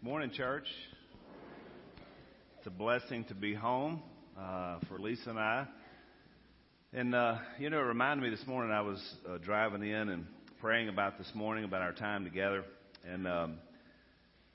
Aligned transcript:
Morning, 0.00 0.30
church. 0.30 0.68
It's 2.58 2.68
a 2.68 2.70
blessing 2.70 3.24
to 3.24 3.34
be 3.34 3.52
home 3.52 4.00
uh, 4.38 4.78
for 4.86 5.00
Lisa 5.00 5.30
and 5.30 5.38
I. 5.40 5.66
And, 6.92 7.16
uh, 7.16 7.38
you 7.58 7.68
know, 7.68 7.80
it 7.80 7.82
reminded 7.82 8.22
me 8.22 8.30
this 8.30 8.46
morning 8.46 8.70
I 8.70 8.80
was 8.80 9.02
uh, 9.28 9.38
driving 9.38 9.82
in 9.82 10.08
and 10.08 10.24
praying 10.60 10.88
about 10.88 11.18
this 11.18 11.28
morning, 11.34 11.64
about 11.64 11.82
our 11.82 11.92
time 11.92 12.22
together. 12.22 12.62
And 13.10 13.26
um, 13.26 13.56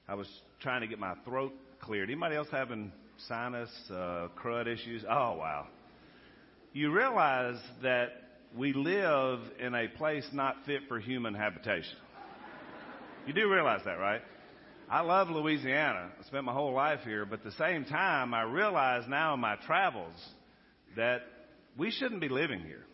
I 0.07 0.15
was 0.15 0.29
trying 0.61 0.79
to 0.79 0.87
get 0.87 0.97
my 0.97 1.15
throat 1.25 1.51
cleared. 1.81 2.09
Anybody 2.09 2.37
else 2.37 2.47
having 2.49 2.93
sinus, 3.27 3.69
uh, 3.89 4.29
crud 4.41 4.67
issues? 4.67 5.03
Oh, 5.03 5.35
wow. 5.35 5.67
You 6.71 6.93
realize 6.93 7.59
that 7.81 8.13
we 8.57 8.71
live 8.71 9.41
in 9.59 9.75
a 9.75 9.89
place 9.89 10.25
not 10.31 10.55
fit 10.65 10.83
for 10.87 11.01
human 11.01 11.33
habitation. 11.33 11.97
You 13.27 13.33
do 13.33 13.51
realize 13.51 13.81
that, 13.83 13.99
right? 13.99 14.21
I 14.89 15.01
love 15.01 15.29
Louisiana. 15.29 16.11
I 16.19 16.25
spent 16.25 16.43
my 16.43 16.53
whole 16.53 16.73
life 16.73 16.99
here, 17.03 17.25
but 17.25 17.39
at 17.39 17.45
the 17.45 17.51
same 17.53 17.85
time, 17.85 18.33
I 18.33 18.43
realize 18.43 19.03
now 19.07 19.33
in 19.33 19.39
my 19.39 19.55
travels 19.65 20.13
that 20.95 21.21
we 21.77 21.89
shouldn't 21.89 22.21
be 22.21 22.29
living 22.29 22.59
here. 22.59 22.85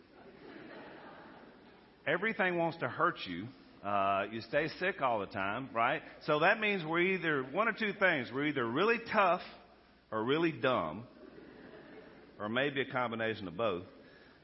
Everything 2.06 2.56
wants 2.56 2.78
to 2.78 2.88
hurt 2.88 3.16
you. 3.26 3.46
Uh, 3.86 4.24
you 4.30 4.40
stay 4.42 4.68
sick 4.78 5.02
all 5.02 5.20
the 5.20 5.26
time, 5.26 5.68
right? 5.74 6.02
So 6.26 6.40
that 6.40 6.60
means 6.60 6.84
we're 6.84 7.00
either 7.00 7.42
one 7.42 7.68
or 7.68 7.72
two 7.72 7.92
things. 7.98 8.28
We're 8.32 8.46
either 8.46 8.66
really 8.66 8.98
tough 9.12 9.42
or 10.10 10.24
really 10.24 10.52
dumb, 10.52 11.04
or 12.38 12.48
maybe 12.48 12.80
a 12.80 12.90
combination 12.90 13.48
of 13.48 13.56
both. 13.56 13.84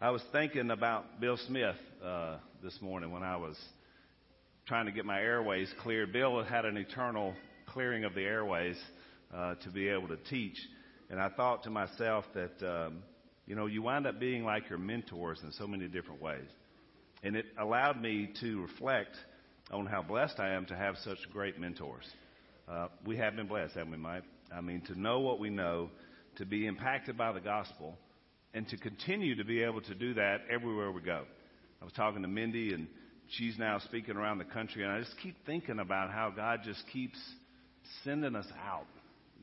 I 0.00 0.10
was 0.10 0.22
thinking 0.32 0.70
about 0.70 1.20
Bill 1.20 1.38
Smith 1.46 1.76
uh, 2.04 2.36
this 2.62 2.78
morning 2.82 3.10
when 3.10 3.22
I 3.22 3.36
was 3.36 3.56
trying 4.66 4.86
to 4.86 4.92
get 4.92 5.04
my 5.04 5.20
airways 5.20 5.72
cleared. 5.80 6.12
Bill 6.12 6.42
had 6.42 6.64
an 6.64 6.76
eternal 6.76 7.34
clearing 7.66 8.04
of 8.04 8.14
the 8.14 8.22
airways 8.22 8.76
uh, 9.32 9.54
to 9.62 9.70
be 9.70 9.88
able 9.88 10.08
to 10.08 10.16
teach. 10.28 10.58
And 11.08 11.20
I 11.20 11.28
thought 11.28 11.62
to 11.64 11.70
myself 11.70 12.24
that, 12.34 12.62
um, 12.68 12.98
you 13.46 13.54
know, 13.54 13.66
you 13.66 13.82
wind 13.82 14.08
up 14.08 14.18
being 14.18 14.44
like 14.44 14.68
your 14.68 14.80
mentors 14.80 15.38
in 15.44 15.52
so 15.52 15.68
many 15.68 15.86
different 15.86 16.20
ways. 16.20 16.48
And 17.22 17.36
it 17.36 17.46
allowed 17.56 18.02
me 18.02 18.30
to 18.40 18.62
reflect 18.62 19.16
on 19.70 19.86
how 19.86 20.02
blessed 20.02 20.40
I 20.40 20.54
am 20.54 20.66
to 20.66 20.76
have 20.76 20.96
such 20.98 21.18
great 21.32 21.60
mentors. 21.60 22.04
Uh, 22.68 22.88
we 23.04 23.16
have 23.18 23.36
been 23.36 23.46
blessed, 23.46 23.74
haven't 23.74 23.92
we, 23.92 23.98
Mike? 23.98 24.24
I 24.52 24.60
mean, 24.60 24.80
to 24.86 24.98
know 24.98 25.20
what 25.20 25.38
we 25.38 25.48
know, 25.48 25.90
to 26.38 26.44
be 26.44 26.66
impacted 26.66 27.16
by 27.16 27.32
the 27.32 27.40
gospel, 27.40 27.96
and 28.52 28.68
to 28.68 28.76
continue 28.76 29.36
to 29.36 29.44
be 29.44 29.62
able 29.62 29.80
to 29.82 29.94
do 29.94 30.14
that 30.14 30.38
everywhere 30.50 30.90
we 30.90 31.02
go. 31.02 31.22
I 31.80 31.84
was 31.84 31.92
talking 31.92 32.22
to 32.22 32.28
Mindy, 32.28 32.72
and 32.72 32.88
she's 33.30 33.58
now 33.58 33.78
speaking 33.80 34.16
around 34.16 34.38
the 34.38 34.44
country, 34.44 34.82
and 34.82 34.92
I 34.92 35.00
just 35.00 35.14
keep 35.22 35.34
thinking 35.44 35.78
about 35.78 36.10
how 36.10 36.30
God 36.34 36.60
just 36.64 36.82
keeps 36.92 37.18
sending 38.04 38.34
us 38.34 38.46
out, 38.66 38.86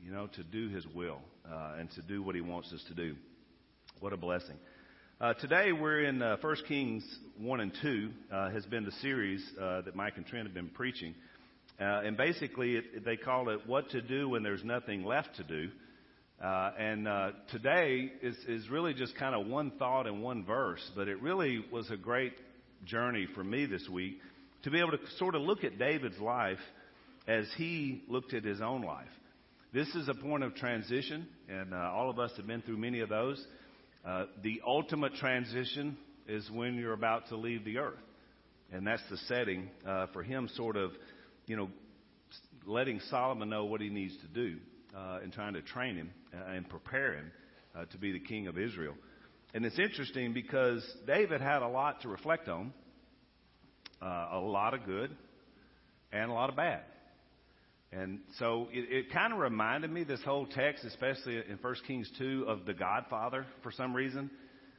you 0.04 0.12
know, 0.12 0.28
to 0.28 0.44
do 0.44 0.70
His 0.70 0.86
will 0.96 1.20
uh, 1.50 1.76
and 1.80 1.90
to 1.92 2.02
do 2.02 2.22
what 2.22 2.36
He 2.36 2.42
wants 2.42 2.72
us 2.74 2.84
to 2.88 2.94
do. 2.94 3.16
What 4.00 4.14
a 4.14 4.18
blessing. 4.18 4.56
Uh, 5.22 5.34
today 5.36 5.72
we're 5.72 6.04
in 6.04 6.22
uh, 6.22 6.38
1 6.42 6.56
Kings 6.68 7.04
1 7.40 7.60
and 7.60 7.72
2, 7.82 8.10
uh, 8.32 8.50
has 8.50 8.66
been 8.66 8.84
the 8.84 8.92
series 9.02 9.44
uh, 9.62 9.82
that 9.82 9.96
Mike 9.96 10.14
and 10.18 10.26
Trent 10.26 10.46
have 10.46 10.54
been 10.54 10.70
preaching. 10.70 11.14
Uh, 11.80 12.02
and 12.06 12.18
basically, 12.18 12.76
it, 12.76 13.06
they 13.06 13.16
call 13.16 13.50
it 13.50 13.60
What 13.66 13.90
to 13.92 14.02
Do 14.02 14.30
When 14.30 14.44
There's 14.44 14.64
Nothing 14.64 15.04
Left 15.04 15.36
to 15.38 15.44
Do. 15.44 15.70
Uh, 16.44 16.72
and 16.78 17.08
today 17.52 18.12
is, 18.22 18.36
is 18.48 18.70
really 18.70 18.94
just 18.94 19.16
kind 19.16 19.34
of 19.34 19.48
one 19.48 19.72
thought 19.80 20.08
and 20.08 20.22
one 20.22 20.44
verse, 20.44 20.82
but 20.96 21.08
it 21.08 21.22
really 21.22 21.64
was 21.72 21.90
a 21.90 21.96
great 21.96 22.34
journey 22.86 23.28
for 23.34 23.44
me 23.44 23.66
this 23.66 23.88
week 23.90 24.20
to 24.64 24.72
be 24.72 24.80
able 24.80 24.92
to 24.92 25.00
sort 25.18 25.36
of 25.36 25.42
look 25.42 25.64
at 25.64 25.78
David's 25.78 26.20
life 26.20 26.60
as 27.28 27.46
he 27.58 28.04
looked 28.08 28.34
at 28.34 28.44
his 28.44 28.62
own 28.62 28.82
life. 28.82 29.08
This 29.74 29.88
is 29.96 30.08
a 30.08 30.14
point 30.14 30.44
of 30.44 30.56
transition, 30.56 31.28
and 31.50 31.74
uh, 31.74 31.78
all 31.78 32.10
of 32.10 32.20
us 32.20 32.32
have 32.38 32.46
been 32.46 32.62
through 32.62 32.78
many 32.78 33.00
of 33.00 33.10
those. 33.10 33.44
Uh, 34.06 34.26
the 34.44 34.62
ultimate 34.66 35.16
transition 35.16 35.98
is 36.28 36.50
when 36.52 36.76
you're 36.76 36.94
about 36.94 37.28
to 37.30 37.36
leave 37.36 37.66
the 37.66 37.80
earth. 37.80 38.00
And 38.72 38.86
that's 38.86 39.02
the 39.10 39.18
setting 39.28 39.70
uh, 39.86 40.08
for 40.14 40.24
him, 40.24 40.50
sort 40.56 40.78
of, 40.78 40.92
you 41.48 41.56
know, 41.56 41.70
letting 42.66 43.00
Solomon 43.10 43.50
know 43.50 43.66
what 43.66 43.82
he 43.82 43.90
needs 43.90 44.14
to 44.22 44.28
do 44.28 44.58
uh, 44.96 45.20
and 45.24 45.32
trying 45.32 45.54
to 45.54 45.62
train 45.62 45.96
him 45.96 46.12
uh, 46.34 46.52
and 46.52 46.68
prepare 46.70 47.14
him 47.14 47.32
uh, 47.76 47.86
to 47.86 47.98
be 47.98 48.12
the 48.12 48.20
king 48.20 48.48
of 48.48 48.58
Israel. 48.58 48.94
And 49.54 49.66
it's 49.66 49.78
interesting 49.78 50.34
because 50.34 50.84
David 51.06 51.42
had 51.42 51.62
a 51.62 51.68
lot 51.68 52.02
to 52.02 52.10
reflect 52.10 52.48
on, 52.48 52.74
uh, 54.02 54.30
a 54.34 54.40
lot 54.40 54.74
of 54.74 54.86
good 54.86 55.16
and 56.12 56.32
a 56.32 56.34
lot 56.34 56.50
of 56.50 56.56
bad. 56.56 56.82
And 57.92 58.22
so 58.40 58.68
it, 58.72 58.92
it 58.92 59.14
kind 59.14 59.32
of 59.32 59.40
reminded 59.40 59.92
me, 59.92 60.04
this 60.04 60.22
whole 60.24 60.48
text, 60.48 60.84
especially 60.84 61.36
in 61.36 61.60
1 61.62 61.76
Kings 61.86 62.10
2, 62.18 62.46
of 62.48 62.66
the 62.66 62.74
Godfather 62.74 63.46
for 63.62 63.72
some 63.72 63.96
reason. 63.96 64.32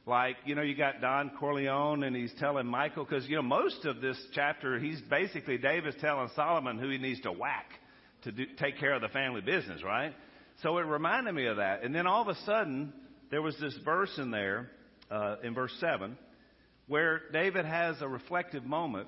Like, 0.05 0.35
you 0.45 0.53
know, 0.53 0.61
you 0.61 0.75
got 0.75 0.99
Don 0.99 1.31
Corleone 1.39 2.03
and 2.03 2.15
he's 2.15 2.33
telling 2.37 2.67
Michael, 2.67 3.05
because, 3.05 3.25
you 3.27 3.37
know, 3.37 3.41
most 3.41 3.85
of 3.85 4.01
this 4.01 4.21
chapter, 4.33 4.77
he's 4.77 4.99
basically, 5.09 5.57
David's 5.57 5.95
telling 6.01 6.29
Solomon 6.35 6.77
who 6.77 6.89
he 6.89 6.97
needs 6.97 7.21
to 7.21 7.31
whack 7.31 7.67
to 8.23 8.31
do, 8.33 8.45
take 8.59 8.77
care 8.77 8.93
of 8.93 9.01
the 9.01 9.07
family 9.07 9.41
business, 9.41 9.81
right? 9.83 10.13
So 10.61 10.77
it 10.77 10.81
reminded 10.81 11.33
me 11.33 11.45
of 11.47 11.57
that. 11.57 11.83
And 11.83 11.95
then 11.95 12.05
all 12.07 12.21
of 12.21 12.27
a 12.27 12.35
sudden, 12.45 12.93
there 13.31 13.41
was 13.41 13.55
this 13.59 13.75
verse 13.83 14.11
in 14.17 14.31
there, 14.31 14.69
uh, 15.09 15.37
in 15.43 15.53
verse 15.53 15.75
7, 15.79 16.17
where 16.87 17.21
David 17.31 17.65
has 17.65 18.01
a 18.01 18.07
reflective 18.07 18.63
moment 18.63 19.07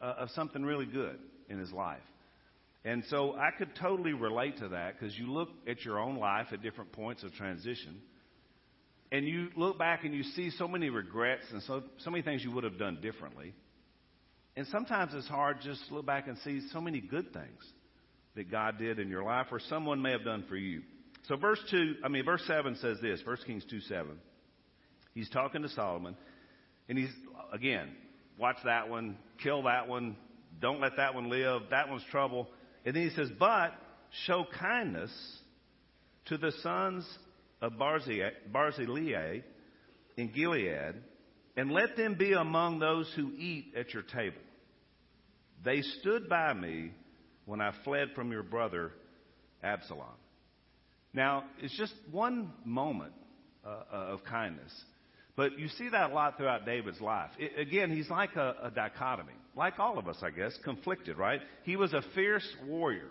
uh, 0.00 0.14
of 0.18 0.30
something 0.30 0.62
really 0.62 0.86
good 0.86 1.18
in 1.48 1.58
his 1.58 1.72
life. 1.72 1.98
And 2.84 3.04
so 3.10 3.34
I 3.34 3.50
could 3.56 3.70
totally 3.78 4.14
relate 4.14 4.58
to 4.58 4.68
that 4.68 4.98
because 4.98 5.16
you 5.18 5.30
look 5.30 5.50
at 5.68 5.84
your 5.84 5.98
own 5.98 6.16
life 6.16 6.46
at 6.52 6.62
different 6.62 6.92
points 6.92 7.22
of 7.22 7.32
transition 7.34 8.00
and 9.12 9.26
you 9.26 9.48
look 9.56 9.78
back 9.78 10.04
and 10.04 10.14
you 10.14 10.22
see 10.22 10.50
so 10.50 10.68
many 10.68 10.88
regrets 10.88 11.44
and 11.52 11.62
so, 11.64 11.82
so 11.98 12.10
many 12.10 12.22
things 12.22 12.44
you 12.44 12.52
would 12.52 12.64
have 12.64 12.78
done 12.78 12.98
differently. 13.02 13.54
And 14.56 14.66
sometimes 14.68 15.12
it's 15.14 15.28
hard 15.28 15.58
just 15.62 15.86
to 15.88 15.94
look 15.94 16.06
back 16.06 16.28
and 16.28 16.38
see 16.38 16.60
so 16.72 16.80
many 16.80 17.00
good 17.00 17.32
things 17.32 17.60
that 18.36 18.50
God 18.50 18.78
did 18.78 18.98
in 18.98 19.08
your 19.08 19.24
life 19.24 19.46
or 19.50 19.60
someone 19.68 20.00
may 20.00 20.12
have 20.12 20.24
done 20.24 20.44
for 20.48 20.56
you. 20.56 20.82
So 21.30 21.36
verse 21.36 21.60
2, 21.70 21.98
I 22.02 22.08
mean, 22.08 22.24
verse 22.24 22.42
7 22.48 22.74
says 22.82 22.98
this, 23.00 23.20
1 23.24 23.36
Kings 23.46 23.64
2 23.70 23.82
7. 23.82 24.18
He's 25.14 25.30
talking 25.30 25.62
to 25.62 25.68
Solomon, 25.68 26.16
and 26.88 26.98
he's, 26.98 27.12
again, 27.52 27.90
watch 28.36 28.56
that 28.64 28.88
one, 28.88 29.16
kill 29.40 29.62
that 29.62 29.86
one, 29.86 30.16
don't 30.60 30.80
let 30.80 30.96
that 30.96 31.14
one 31.14 31.30
live, 31.30 31.62
that 31.70 31.88
one's 31.88 32.02
trouble. 32.10 32.48
And 32.84 32.96
then 32.96 33.08
he 33.08 33.14
says, 33.14 33.28
but 33.38 33.74
show 34.26 34.44
kindness 34.58 35.12
to 36.26 36.36
the 36.36 36.50
sons 36.64 37.06
of 37.62 37.74
Barzillai 37.78 39.42
in 40.16 40.32
Gilead, 40.32 40.96
and 41.56 41.70
let 41.70 41.96
them 41.96 42.16
be 42.18 42.32
among 42.32 42.80
those 42.80 43.08
who 43.14 43.30
eat 43.38 43.74
at 43.76 43.94
your 43.94 44.02
table. 44.02 44.42
They 45.64 45.82
stood 46.00 46.28
by 46.28 46.54
me 46.54 46.90
when 47.46 47.60
I 47.60 47.72
fled 47.84 48.08
from 48.16 48.32
your 48.32 48.42
brother 48.42 48.90
Absalom. 49.62 50.08
Now, 51.12 51.44
it's 51.60 51.76
just 51.76 51.94
one 52.10 52.52
moment 52.64 53.12
uh, 53.64 53.68
uh, 53.92 53.96
of 53.96 54.24
kindness. 54.24 54.72
But 55.36 55.58
you 55.58 55.68
see 55.68 55.88
that 55.88 56.10
a 56.10 56.14
lot 56.14 56.36
throughout 56.36 56.66
David's 56.66 57.00
life. 57.00 57.30
It, 57.38 57.58
again, 57.58 57.90
he's 57.90 58.10
like 58.10 58.36
a, 58.36 58.54
a 58.64 58.70
dichotomy, 58.70 59.32
like 59.56 59.78
all 59.78 59.98
of 59.98 60.06
us, 60.06 60.16
I 60.22 60.30
guess, 60.30 60.56
conflicted, 60.64 61.16
right? 61.18 61.40
He 61.64 61.76
was 61.76 61.92
a 61.92 62.02
fierce 62.14 62.46
warrior. 62.66 63.08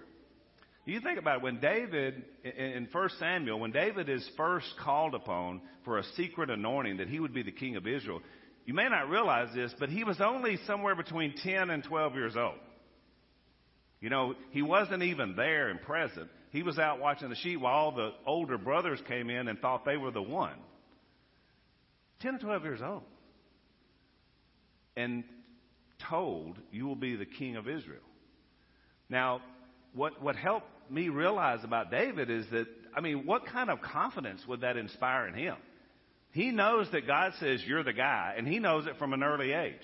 You 0.85 1.01
think 1.01 1.19
about 1.19 1.37
it, 1.37 1.43
when 1.43 1.59
David, 1.59 2.23
in 2.43 2.87
1 2.91 3.09
Samuel, 3.19 3.59
when 3.59 3.71
David 3.71 4.09
is 4.09 4.27
first 4.35 4.73
called 4.83 5.13
upon 5.13 5.61
for 5.85 5.99
a 5.99 6.03
secret 6.15 6.49
anointing 6.49 6.97
that 6.97 7.07
he 7.07 7.19
would 7.19 7.33
be 7.33 7.43
the 7.43 7.51
king 7.51 7.75
of 7.75 7.85
Israel, 7.85 8.21
you 8.65 8.73
may 8.73 8.89
not 8.89 9.09
realize 9.09 9.49
this, 9.53 9.73
but 9.79 9.89
he 9.89 10.03
was 10.03 10.19
only 10.19 10.57
somewhere 10.65 10.95
between 10.95 11.35
10 11.43 11.69
and 11.69 11.83
12 11.83 12.13
years 12.15 12.35
old. 12.35 12.55
You 14.01 14.09
know, 14.09 14.33
he 14.51 14.61
wasn't 14.61 15.03
even 15.03 15.35
there 15.35 15.69
and 15.69 15.81
present. 15.81 16.29
He 16.51 16.63
was 16.63 16.79
out 16.79 16.99
watching 16.99 17.29
the 17.29 17.35
sheep 17.35 17.59
while 17.59 17.73
all 17.73 17.91
the 17.91 18.11
older 18.25 18.57
brothers 18.57 18.99
came 19.07 19.29
in 19.29 19.47
and 19.47 19.59
thought 19.59 19.85
they 19.85 19.97
were 19.97 20.11
the 20.11 20.21
one. 20.21 20.57
10 22.21 22.35
or 22.35 22.39
12 22.39 22.63
years 22.63 22.79
old. 22.83 23.03
And 24.95 25.23
told, 26.09 26.57
You 26.71 26.87
will 26.87 26.95
be 26.95 27.15
the 27.15 27.25
king 27.25 27.55
of 27.55 27.67
Israel. 27.67 28.01
Now, 29.09 29.41
what, 29.93 30.21
what 30.21 30.35
helped 30.35 30.67
me 30.89 31.09
realize 31.09 31.63
about 31.63 31.91
David 31.91 32.29
is 32.29 32.45
that, 32.51 32.67
I 32.95 33.01
mean, 33.01 33.25
what 33.25 33.45
kind 33.45 33.69
of 33.69 33.81
confidence 33.81 34.41
would 34.47 34.61
that 34.61 34.77
inspire 34.77 35.27
in 35.27 35.35
him? 35.35 35.55
He 36.31 36.51
knows 36.51 36.87
that 36.91 37.07
God 37.07 37.33
says 37.39 37.61
you're 37.65 37.83
the 37.83 37.93
guy, 37.93 38.35
and 38.37 38.47
he 38.47 38.59
knows 38.59 38.85
it 38.85 38.97
from 38.97 39.13
an 39.13 39.23
early 39.23 39.51
age. 39.51 39.81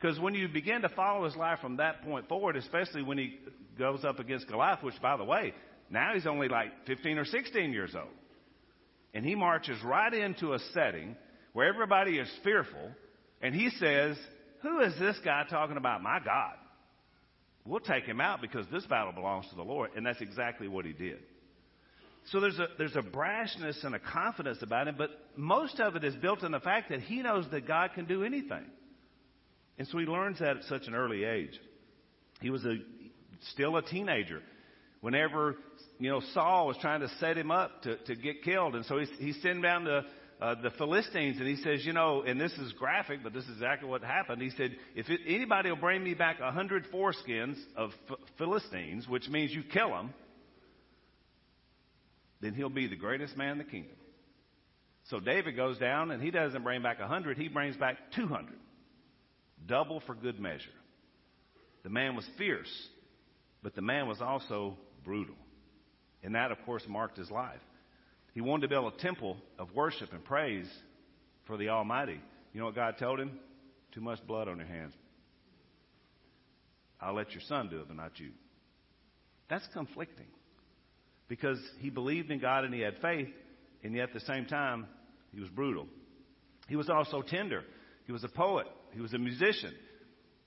Because 0.00 0.18
when 0.18 0.34
you 0.34 0.48
begin 0.48 0.82
to 0.82 0.88
follow 0.88 1.24
his 1.24 1.36
life 1.36 1.58
from 1.60 1.76
that 1.78 2.02
point 2.04 2.28
forward, 2.28 2.56
especially 2.56 3.02
when 3.02 3.18
he 3.18 3.38
goes 3.78 4.04
up 4.04 4.18
against 4.18 4.48
Goliath, 4.48 4.82
which, 4.82 5.00
by 5.02 5.16
the 5.16 5.24
way, 5.24 5.52
now 5.90 6.12
he's 6.14 6.26
only 6.26 6.48
like 6.48 6.68
15 6.86 7.18
or 7.18 7.24
16 7.24 7.72
years 7.72 7.94
old. 7.94 8.08
And 9.14 9.24
he 9.24 9.34
marches 9.34 9.82
right 9.82 10.12
into 10.12 10.52
a 10.52 10.58
setting 10.74 11.16
where 11.52 11.66
everybody 11.66 12.18
is 12.18 12.28
fearful, 12.44 12.90
and 13.40 13.54
he 13.54 13.70
says, 13.70 14.16
Who 14.62 14.80
is 14.80 14.92
this 14.98 15.18
guy 15.24 15.44
talking 15.48 15.76
about 15.76 16.02
my 16.02 16.20
God? 16.24 16.54
we'll 17.68 17.80
take 17.80 18.04
him 18.04 18.20
out 18.20 18.40
because 18.40 18.66
this 18.72 18.84
battle 18.86 19.12
belongs 19.12 19.46
to 19.50 19.54
the 19.54 19.62
Lord. 19.62 19.90
And 19.94 20.04
that's 20.04 20.20
exactly 20.20 20.66
what 20.66 20.84
he 20.84 20.92
did. 20.92 21.18
So 22.32 22.40
there's 22.40 22.58
a, 22.58 22.66
there's 22.76 22.96
a 22.96 23.02
brashness 23.02 23.84
and 23.84 23.94
a 23.94 23.98
confidence 23.98 24.58
about 24.62 24.88
him, 24.88 24.96
but 24.98 25.10
most 25.36 25.78
of 25.80 25.96
it 25.96 26.04
is 26.04 26.14
built 26.16 26.42
on 26.42 26.50
the 26.50 26.60
fact 26.60 26.90
that 26.90 27.00
he 27.00 27.22
knows 27.22 27.46
that 27.52 27.66
God 27.66 27.90
can 27.94 28.06
do 28.06 28.24
anything. 28.24 28.64
And 29.78 29.86
so 29.88 29.98
he 29.98 30.04
learns 30.04 30.40
that 30.40 30.58
at 30.58 30.64
such 30.64 30.88
an 30.88 30.94
early 30.94 31.24
age. 31.24 31.58
He 32.40 32.50
was 32.50 32.64
a, 32.64 32.76
still 33.52 33.76
a 33.76 33.82
teenager 33.82 34.42
whenever, 35.00 35.56
you 35.98 36.10
know, 36.10 36.20
Saul 36.34 36.66
was 36.66 36.76
trying 36.80 37.00
to 37.00 37.08
set 37.20 37.36
him 37.36 37.50
up 37.50 37.82
to, 37.82 37.96
to 37.96 38.16
get 38.16 38.42
killed. 38.42 38.74
And 38.74 38.84
so 38.86 38.98
he's, 38.98 39.10
he's 39.18 39.42
sending 39.42 39.62
down 39.62 39.84
the, 39.84 40.00
uh, 40.40 40.54
the 40.62 40.70
Philistines 40.78 41.38
and 41.38 41.48
he 41.48 41.56
says, 41.56 41.84
you 41.84 41.92
know, 41.92 42.22
and 42.22 42.40
this 42.40 42.52
is 42.52 42.72
graphic, 42.72 43.20
but 43.22 43.32
this 43.32 43.44
is 43.44 43.50
exactly 43.50 43.88
what 43.88 44.02
happened. 44.02 44.42
He 44.42 44.50
said, 44.50 44.76
if 44.94 45.08
it, 45.08 45.20
anybody 45.26 45.70
will 45.70 45.76
bring 45.76 46.02
me 46.02 46.14
back 46.14 46.40
a 46.40 46.50
hundred 46.50 46.84
foreskins 46.92 47.56
of 47.76 47.90
Philistines, 48.38 49.08
which 49.08 49.28
means 49.28 49.52
you 49.52 49.62
kill 49.62 49.90
them, 49.90 50.14
then 52.40 52.54
he'll 52.54 52.68
be 52.68 52.86
the 52.86 52.96
greatest 52.96 53.36
man 53.36 53.52
in 53.52 53.58
the 53.58 53.64
kingdom. 53.64 53.96
So 55.10 55.20
David 55.20 55.56
goes 55.56 55.78
down 55.78 56.10
and 56.10 56.22
he 56.22 56.30
doesn't 56.30 56.62
bring 56.62 56.82
back 56.82 57.00
a 57.00 57.08
hundred, 57.08 57.38
he 57.38 57.48
brings 57.48 57.76
back 57.76 57.96
two 58.14 58.26
hundred. 58.26 58.58
Double 59.66 60.00
for 60.06 60.14
good 60.14 60.38
measure. 60.38 60.70
The 61.82 61.88
man 61.88 62.14
was 62.14 62.24
fierce, 62.36 62.70
but 63.62 63.74
the 63.74 63.82
man 63.82 64.06
was 64.06 64.20
also 64.20 64.76
brutal. 65.04 65.34
And 66.22 66.34
that, 66.34 66.50
of 66.50 66.58
course, 66.64 66.82
marked 66.88 67.16
his 67.16 67.30
life. 67.30 67.60
He 68.32 68.40
wanted 68.40 68.62
to 68.62 68.68
build 68.68 68.92
a 68.92 68.96
temple 69.02 69.36
of 69.58 69.74
worship 69.74 70.12
and 70.12 70.24
praise 70.24 70.68
for 71.46 71.56
the 71.56 71.70
Almighty. 71.70 72.20
You 72.52 72.60
know 72.60 72.66
what 72.66 72.74
God 72.74 72.96
told 72.98 73.20
him? 73.20 73.38
Too 73.92 74.00
much 74.00 74.24
blood 74.26 74.48
on 74.48 74.58
your 74.58 74.66
hands. 74.66 74.92
I'll 77.00 77.14
let 77.14 77.32
your 77.32 77.42
son 77.48 77.68
do 77.68 77.78
it, 77.80 77.88
but 77.88 77.96
not 77.96 78.18
you. 78.18 78.30
That's 79.48 79.66
conflicting 79.72 80.26
because 81.28 81.58
he 81.78 81.90
believed 81.90 82.30
in 82.30 82.40
God 82.40 82.64
and 82.64 82.74
he 82.74 82.80
had 82.80 82.94
faith, 83.00 83.28
and 83.82 83.94
yet 83.94 84.08
at 84.08 84.14
the 84.14 84.20
same 84.20 84.46
time, 84.46 84.86
he 85.32 85.40
was 85.40 85.48
brutal. 85.50 85.86
He 86.68 86.76
was 86.76 86.90
also 86.90 87.22
tender. 87.22 87.64
He 88.06 88.12
was 88.12 88.24
a 88.24 88.28
poet. 88.28 88.66
He 88.92 89.00
was 89.00 89.14
a 89.14 89.18
musician. 89.18 89.72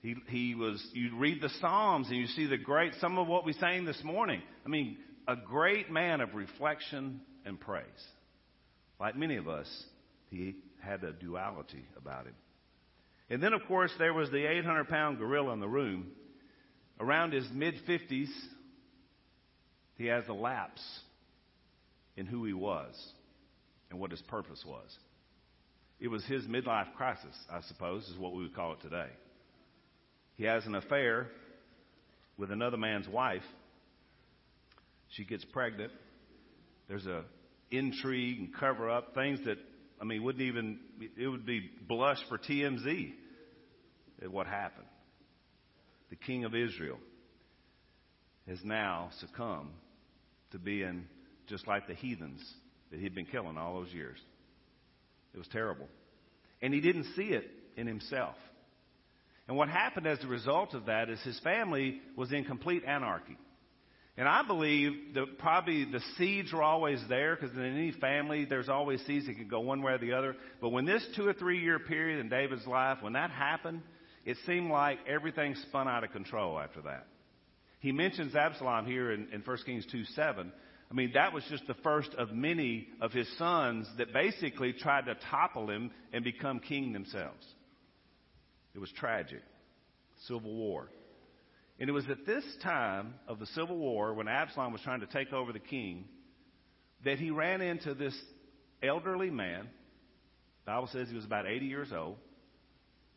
He, 0.02 0.16
he 0.28 0.54
was, 0.56 0.84
you 0.92 1.16
read 1.16 1.40
the 1.40 1.48
Psalms 1.60 2.08
and 2.08 2.16
you 2.16 2.26
see 2.26 2.46
the 2.46 2.58
great, 2.58 2.92
some 3.00 3.18
of 3.18 3.28
what 3.28 3.44
we 3.46 3.52
sang 3.52 3.84
this 3.84 4.02
morning. 4.02 4.42
I 4.66 4.68
mean, 4.68 4.98
a 5.28 5.36
great 5.36 5.90
man 5.90 6.20
of 6.20 6.34
reflection 6.34 7.20
and 7.46 7.58
praise. 7.58 7.86
Like 8.98 9.16
many 9.16 9.36
of 9.36 9.48
us, 9.48 9.68
he 10.28 10.56
had 10.80 11.04
a 11.04 11.12
duality 11.12 11.84
about 11.96 12.26
him. 12.26 12.34
And 13.30 13.40
then, 13.40 13.52
of 13.52 13.64
course, 13.66 13.92
there 13.98 14.12
was 14.12 14.28
the 14.30 14.44
800 14.44 14.88
pound 14.88 15.18
gorilla 15.18 15.52
in 15.52 15.60
the 15.60 15.68
room. 15.68 16.08
Around 16.98 17.32
his 17.32 17.48
mid 17.52 17.74
50s, 17.88 18.28
he 19.96 20.06
has 20.06 20.24
a 20.28 20.32
lapse 20.32 20.82
in 22.16 22.26
who 22.26 22.44
he 22.44 22.52
was 22.52 22.94
and 23.90 24.00
what 24.00 24.10
his 24.10 24.22
purpose 24.22 24.62
was. 24.66 24.96
It 26.00 26.08
was 26.08 26.24
his 26.24 26.44
midlife 26.46 26.92
crisis, 26.96 27.36
I 27.50 27.60
suppose, 27.62 28.08
is 28.08 28.18
what 28.18 28.34
we 28.34 28.42
would 28.42 28.54
call 28.54 28.72
it 28.72 28.82
today. 28.82 29.08
He 30.42 30.48
has 30.48 30.66
an 30.66 30.74
affair 30.74 31.28
with 32.36 32.50
another 32.50 32.76
man's 32.76 33.06
wife. 33.06 33.44
She 35.10 35.24
gets 35.24 35.44
pregnant. 35.44 35.92
There's 36.88 37.06
a 37.06 37.22
intrigue 37.70 38.40
and 38.40 38.52
cover 38.52 38.90
up, 38.90 39.14
things 39.14 39.38
that 39.44 39.58
I 40.00 40.04
mean 40.04 40.20
wouldn't 40.24 40.42
even 40.42 40.80
it 41.16 41.28
would 41.28 41.46
be 41.46 41.70
blush 41.86 42.18
for 42.28 42.38
TMZ 42.38 43.12
at 44.20 44.32
what 44.32 44.48
happened. 44.48 44.88
The 46.10 46.16
king 46.16 46.44
of 46.44 46.56
Israel 46.56 46.98
has 48.48 48.58
now 48.64 49.10
succumbed 49.20 49.70
to 50.50 50.58
being 50.58 51.04
just 51.46 51.68
like 51.68 51.86
the 51.86 51.94
heathens 51.94 52.42
that 52.90 52.98
he'd 52.98 53.14
been 53.14 53.26
killing 53.26 53.56
all 53.56 53.74
those 53.74 53.94
years. 53.94 54.18
It 55.34 55.38
was 55.38 55.46
terrible. 55.52 55.86
And 56.60 56.74
he 56.74 56.80
didn't 56.80 57.14
see 57.14 57.28
it 57.28 57.48
in 57.76 57.86
himself. 57.86 58.34
And 59.48 59.56
what 59.56 59.68
happened 59.68 60.06
as 60.06 60.22
a 60.22 60.28
result 60.28 60.74
of 60.74 60.86
that 60.86 61.08
is 61.08 61.20
his 61.22 61.38
family 61.40 62.00
was 62.16 62.32
in 62.32 62.44
complete 62.44 62.84
anarchy. 62.84 63.36
And 64.16 64.28
I 64.28 64.46
believe 64.46 65.14
that 65.14 65.38
probably 65.38 65.84
the 65.84 66.00
seeds 66.18 66.52
were 66.52 66.62
always 66.62 67.00
there 67.08 67.34
because 67.34 67.56
in 67.56 67.64
any 67.64 67.92
family 67.92 68.44
there's 68.44 68.68
always 68.68 69.04
seeds 69.06 69.26
that 69.26 69.36
can 69.36 69.48
go 69.48 69.60
one 69.60 69.82
way 69.82 69.92
or 69.92 69.98
the 69.98 70.12
other. 70.12 70.36
But 70.60 70.68
when 70.68 70.84
this 70.84 71.04
two 71.16 71.26
or 71.26 71.32
three 71.32 71.60
year 71.60 71.78
period 71.78 72.20
in 72.20 72.28
David's 72.28 72.66
life, 72.66 72.98
when 73.00 73.14
that 73.14 73.30
happened, 73.30 73.80
it 74.24 74.36
seemed 74.46 74.70
like 74.70 74.98
everything 75.08 75.54
spun 75.68 75.88
out 75.88 76.04
of 76.04 76.12
control 76.12 76.58
after 76.58 76.82
that. 76.82 77.06
He 77.80 77.90
mentions 77.90 78.36
Absalom 78.36 78.86
here 78.86 79.10
in, 79.10 79.28
in 79.32 79.40
1 79.40 79.58
Kings 79.64 79.86
2 79.90 80.04
7. 80.04 80.52
I 80.90 80.94
mean, 80.94 81.12
that 81.14 81.32
was 81.32 81.42
just 81.48 81.66
the 81.66 81.74
first 81.82 82.14
of 82.14 82.32
many 82.32 82.88
of 83.00 83.12
his 83.12 83.26
sons 83.38 83.88
that 83.96 84.12
basically 84.12 84.74
tried 84.74 85.06
to 85.06 85.16
topple 85.30 85.70
him 85.70 85.90
and 86.12 86.22
become 86.22 86.60
king 86.60 86.92
themselves. 86.92 87.46
It 88.74 88.78
was 88.78 88.90
tragic. 88.92 89.42
Civil 90.26 90.54
War. 90.54 90.88
And 91.78 91.88
it 91.88 91.92
was 91.92 92.08
at 92.08 92.26
this 92.26 92.44
time 92.62 93.14
of 93.26 93.38
the 93.38 93.46
Civil 93.46 93.76
War, 93.76 94.14
when 94.14 94.28
Absalom 94.28 94.72
was 94.72 94.82
trying 94.82 95.00
to 95.00 95.06
take 95.06 95.32
over 95.32 95.52
the 95.52 95.58
king, 95.58 96.04
that 97.04 97.18
he 97.18 97.30
ran 97.30 97.60
into 97.60 97.94
this 97.94 98.16
elderly 98.82 99.30
man. 99.30 99.68
The 100.64 100.70
Bible 100.70 100.88
says 100.92 101.08
he 101.08 101.14
was 101.16 101.24
about 101.24 101.46
80 101.46 101.66
years 101.66 101.92
old. 101.92 102.18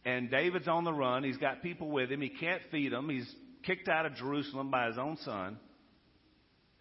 And 0.04 0.30
David's 0.30 0.68
on 0.68 0.84
the 0.84 0.94
run. 0.94 1.24
He's 1.24 1.38
got 1.38 1.62
people 1.62 1.90
with 1.90 2.12
him. 2.12 2.22
He 2.22 2.30
can't 2.30 2.62
feed 2.72 2.92
them. 2.92 3.10
He's 3.10 3.31
kicked 3.63 3.88
out 3.88 4.06
of 4.06 4.16
Jerusalem 4.16 4.72
by 4.72 4.88
his 4.88 4.98
own 4.98 5.18
son. 5.18 5.57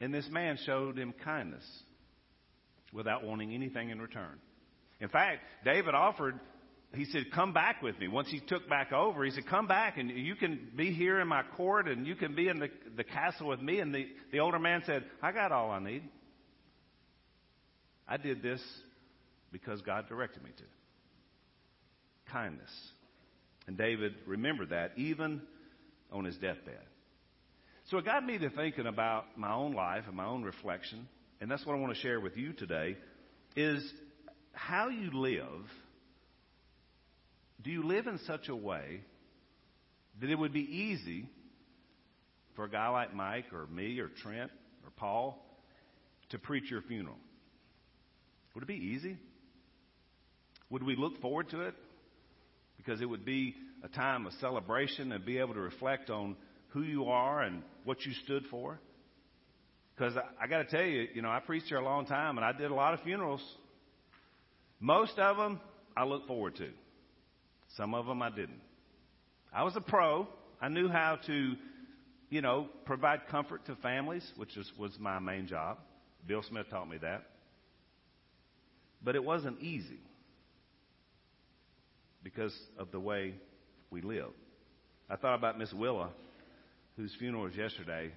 And 0.00 0.12
this 0.12 0.28
man 0.30 0.58
showed 0.64 0.98
him 0.98 1.14
kindness 1.24 1.64
without 2.92 3.24
wanting 3.24 3.52
anything 3.54 3.90
in 3.90 4.00
return. 4.00 4.38
In 5.00 5.08
fact, 5.08 5.40
David 5.64 5.94
offered 5.94 6.38
he 6.92 7.04
said, 7.06 7.24
Come 7.34 7.52
back 7.52 7.82
with 7.82 7.98
me. 7.98 8.08
Once 8.08 8.28
he 8.28 8.40
took 8.40 8.68
back 8.68 8.92
over, 8.92 9.24
he 9.24 9.30
said, 9.30 9.46
Come 9.46 9.66
back 9.66 9.98
and 9.98 10.10
you 10.10 10.34
can 10.36 10.68
be 10.76 10.92
here 10.92 11.20
in 11.20 11.28
my 11.28 11.42
court 11.56 11.88
and 11.88 12.06
you 12.06 12.14
can 12.14 12.34
be 12.34 12.48
in 12.48 12.58
the, 12.58 12.68
the 12.96 13.04
castle 13.04 13.48
with 13.48 13.60
me. 13.60 13.80
And 13.80 13.94
the, 13.94 14.06
the 14.32 14.40
older 14.40 14.58
man 14.58 14.82
said, 14.86 15.04
I 15.22 15.32
got 15.32 15.52
all 15.52 15.70
I 15.70 15.80
need. 15.80 16.02
I 18.06 18.16
did 18.16 18.42
this 18.42 18.60
because 19.50 19.80
God 19.82 20.08
directed 20.08 20.42
me 20.42 20.50
to. 20.56 22.32
Kindness. 22.32 22.70
And 23.66 23.78
David 23.78 24.14
remembered 24.26 24.70
that 24.70 24.92
even 24.96 25.40
on 26.12 26.24
his 26.24 26.36
deathbed. 26.36 26.80
So 27.90 27.98
it 27.98 28.04
got 28.04 28.24
me 28.24 28.38
to 28.38 28.50
thinking 28.50 28.86
about 28.86 29.36
my 29.36 29.52
own 29.52 29.72
life 29.74 30.04
and 30.06 30.16
my 30.16 30.26
own 30.26 30.42
reflection. 30.42 31.08
And 31.40 31.50
that's 31.50 31.64
what 31.66 31.74
I 31.74 31.78
want 31.78 31.94
to 31.94 32.00
share 32.00 32.20
with 32.20 32.36
you 32.36 32.52
today 32.52 32.96
is 33.56 33.84
how 34.52 34.88
you 34.88 35.10
live 35.12 35.66
do 37.64 37.70
you 37.70 37.82
live 37.82 38.06
in 38.06 38.18
such 38.26 38.48
a 38.48 38.54
way 38.54 39.00
that 40.20 40.30
it 40.30 40.38
would 40.38 40.52
be 40.52 40.60
easy 40.60 41.28
for 42.54 42.66
a 42.66 42.70
guy 42.70 42.88
like 42.88 43.14
Mike 43.14 43.46
or 43.52 43.66
me 43.66 43.98
or 43.98 44.08
Trent 44.22 44.50
or 44.84 44.90
Paul 44.96 45.44
to 46.30 46.38
preach 46.38 46.70
your 46.70 46.82
funeral? 46.82 47.16
Would 48.54 48.62
it 48.62 48.68
be 48.68 48.74
easy? 48.74 49.16
Would 50.70 50.82
we 50.82 50.94
look 50.94 51.20
forward 51.20 51.48
to 51.50 51.62
it? 51.62 51.74
Because 52.76 53.00
it 53.00 53.06
would 53.06 53.24
be 53.24 53.54
a 53.82 53.88
time 53.88 54.26
of 54.26 54.32
celebration 54.34 55.10
and 55.10 55.24
be 55.24 55.38
able 55.38 55.54
to 55.54 55.60
reflect 55.60 56.10
on 56.10 56.36
who 56.68 56.82
you 56.82 57.06
are 57.06 57.42
and 57.42 57.62
what 57.84 58.04
you 58.04 58.12
stood 58.24 58.44
for. 58.50 58.78
Because 59.96 60.16
I, 60.16 60.44
I 60.44 60.46
got 60.48 60.58
to 60.58 60.64
tell 60.64 60.84
you, 60.84 61.08
you 61.14 61.22
know, 61.22 61.30
I 61.30 61.40
preached 61.40 61.66
here 61.66 61.78
a 61.78 61.84
long 61.84 62.06
time 62.06 62.36
and 62.36 62.44
I 62.44 62.52
did 62.52 62.70
a 62.70 62.74
lot 62.74 62.94
of 62.94 63.00
funerals. 63.00 63.42
Most 64.80 65.18
of 65.18 65.36
them 65.36 65.60
I 65.96 66.04
look 66.04 66.26
forward 66.26 66.56
to. 66.56 66.68
Some 67.76 67.94
of 67.94 68.06
them 68.06 68.22
I 68.22 68.30
didn't. 68.30 68.60
I 69.52 69.62
was 69.62 69.76
a 69.76 69.80
pro. 69.80 70.28
I 70.60 70.68
knew 70.68 70.88
how 70.88 71.18
to, 71.26 71.54
you 72.30 72.40
know, 72.40 72.68
provide 72.84 73.26
comfort 73.30 73.66
to 73.66 73.76
families, 73.76 74.24
which 74.36 74.56
was, 74.56 74.70
was 74.78 74.92
my 74.98 75.18
main 75.18 75.46
job. 75.46 75.78
Bill 76.26 76.42
Smith 76.42 76.66
taught 76.70 76.88
me 76.88 76.98
that. 76.98 77.24
But 79.02 79.16
it 79.16 79.24
wasn't 79.24 79.60
easy 79.60 80.00
because 82.22 82.54
of 82.78 82.90
the 82.90 83.00
way 83.00 83.34
we 83.90 84.00
live. 84.00 84.30
I 85.10 85.16
thought 85.16 85.34
about 85.34 85.58
Miss 85.58 85.72
Willa, 85.72 86.08
whose 86.96 87.14
funeral 87.18 87.44
was 87.44 87.54
yesterday, 87.54 88.10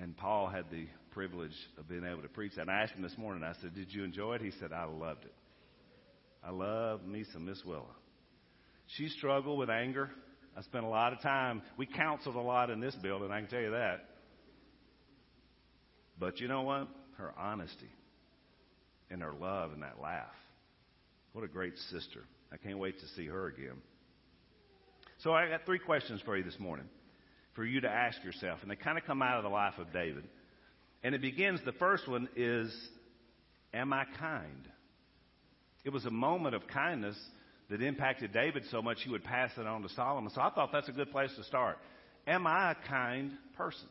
and 0.00 0.16
Paul 0.16 0.46
had 0.48 0.70
the 0.70 0.86
privilege 1.10 1.56
of 1.78 1.88
being 1.88 2.04
able 2.04 2.22
to 2.22 2.28
preach 2.28 2.52
that. 2.54 2.62
And 2.62 2.70
I 2.70 2.82
asked 2.82 2.92
him 2.92 3.02
this 3.02 3.18
morning, 3.18 3.42
I 3.42 3.54
said, 3.60 3.74
Did 3.74 3.92
you 3.92 4.04
enjoy 4.04 4.34
it? 4.34 4.42
He 4.42 4.52
said, 4.60 4.72
I 4.72 4.84
loved 4.84 5.24
it. 5.24 5.34
I 6.44 6.50
love 6.50 7.04
me 7.04 7.24
some 7.32 7.46
Miss 7.46 7.64
Willa. 7.64 7.82
She 8.86 9.08
struggled 9.08 9.58
with 9.58 9.70
anger. 9.70 10.10
I 10.56 10.62
spent 10.62 10.84
a 10.84 10.88
lot 10.88 11.12
of 11.12 11.20
time. 11.20 11.62
We 11.76 11.86
counseled 11.86 12.36
a 12.36 12.40
lot 12.40 12.70
in 12.70 12.80
this 12.80 12.94
building, 12.96 13.30
I 13.30 13.40
can 13.40 13.48
tell 13.48 13.60
you 13.60 13.72
that. 13.72 14.04
But 16.18 16.40
you 16.40 16.48
know 16.48 16.62
what? 16.62 16.88
Her 17.18 17.32
honesty 17.38 17.90
and 19.10 19.22
her 19.22 19.32
love 19.32 19.72
and 19.72 19.82
that 19.82 20.00
laugh. 20.02 20.26
What 21.32 21.44
a 21.44 21.48
great 21.48 21.76
sister. 21.90 22.20
I 22.52 22.56
can't 22.56 22.78
wait 22.78 22.98
to 23.00 23.06
see 23.08 23.26
her 23.26 23.46
again. 23.48 23.76
So 25.18 25.32
I 25.34 25.48
got 25.48 25.66
three 25.66 25.78
questions 25.78 26.20
for 26.24 26.36
you 26.36 26.44
this 26.44 26.58
morning. 26.58 26.86
for 27.54 27.64
you 27.64 27.80
to 27.80 27.88
ask 27.88 28.22
yourself. 28.22 28.58
And 28.62 28.70
they 28.70 28.76
kind 28.76 28.98
of 28.98 29.04
come 29.04 29.22
out 29.22 29.38
of 29.38 29.42
the 29.42 29.48
life 29.48 29.78
of 29.78 29.92
David. 29.92 30.24
And 31.02 31.14
it 31.14 31.22
begins, 31.22 31.60
the 31.64 31.72
first 31.72 32.06
one 32.06 32.28
is, 32.36 32.70
Am 33.74 33.92
I 33.92 34.04
kind? 34.18 34.68
It 35.84 35.90
was 35.90 36.04
a 36.04 36.10
moment 36.10 36.54
of 36.54 36.66
kindness 36.68 37.16
that 37.70 37.82
impacted 37.82 38.32
David 38.32 38.64
so 38.70 38.80
much 38.80 38.98
he 39.02 39.10
would 39.10 39.24
pass 39.24 39.50
it 39.58 39.66
on 39.66 39.82
to 39.82 39.88
Solomon. 39.90 40.30
So 40.34 40.40
I 40.40 40.50
thought 40.50 40.70
that's 40.72 40.88
a 40.88 40.92
good 40.92 41.10
place 41.10 41.30
to 41.36 41.44
start. 41.44 41.78
Am 42.26 42.46
I 42.46 42.72
a 42.72 42.88
kind 42.88 43.32
person? 43.56 43.88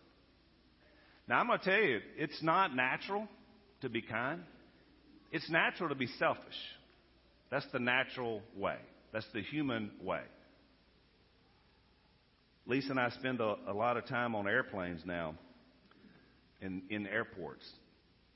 Now 1.28 1.40
I'm 1.40 1.48
going 1.48 1.60
to 1.60 1.66
tell 1.66 1.82
you, 1.82 2.00
it's 2.18 2.42
not 2.42 2.76
natural 2.76 3.28
to 3.82 3.90
be 3.90 4.02
kind. 4.02 4.42
It's 5.32 5.50
natural 5.50 5.90
to 5.90 5.96
be 5.96 6.08
selfish. 6.20 6.56
That's 7.52 7.66
the 7.74 7.80
natural 7.80 8.42
way. 8.56 8.78
That's 9.12 9.28
the 9.34 9.42
human 9.42 9.92
way. 10.02 10.22
Lisa 12.68 12.92
and 12.92 13.00
I 13.00 13.10
spend 13.10 13.42
a, 13.42 13.56
a 13.68 13.74
lot 13.74 13.98
of 13.98 14.08
time 14.08 14.36
on 14.36 14.48
airplanes 14.48 15.02
now 15.06 15.36
in, 16.62 16.82
in 16.90 17.08
airports. 17.08 17.66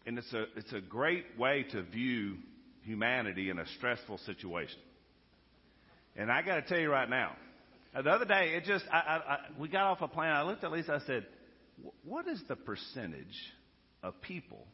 And 0.05 0.17
it's 0.17 0.31
a, 0.33 0.45
it's 0.55 0.73
a 0.73 0.81
great 0.81 1.25
way 1.37 1.65
to 1.71 1.81
view 1.83 2.35
humanity 2.83 3.49
in 3.49 3.59
a 3.59 3.65
stressful 3.77 4.19
situation. 4.19 4.79
And 6.15 6.31
I 6.31 6.41
got 6.41 6.55
to 6.55 6.61
tell 6.61 6.79
you 6.79 6.91
right 6.91 7.09
now, 7.09 7.35
uh, 7.95 8.01
the 8.01 8.09
other 8.09 8.25
day, 8.25 8.53
it 8.55 8.65
just, 8.65 8.85
I, 8.91 8.97
I, 8.97 9.33
I, 9.33 9.37
we 9.57 9.67
got 9.67 9.85
off 9.85 10.01
a 10.01 10.07
plane. 10.07 10.29
I 10.29 10.43
looked 10.43 10.63
at 10.63 10.71
Lisa. 10.71 10.99
I 11.01 11.05
said, 11.07 11.25
What 12.03 12.27
is 12.27 12.41
the 12.47 12.55
percentage 12.55 13.35
of 14.03 14.19
people 14.21 14.65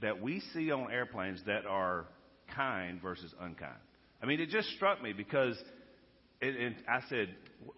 that 0.00 0.20
we 0.20 0.42
see 0.52 0.70
on 0.72 0.90
airplanes 0.90 1.40
that 1.46 1.64
are 1.66 2.06
kind 2.54 3.00
versus 3.00 3.32
unkind? 3.40 3.78
I 4.22 4.26
mean, 4.26 4.40
it 4.40 4.50
just 4.50 4.68
struck 4.70 5.02
me 5.02 5.12
because 5.12 5.56
it, 6.40 6.56
it, 6.56 6.72
I 6.88 7.00
said, 7.08 7.28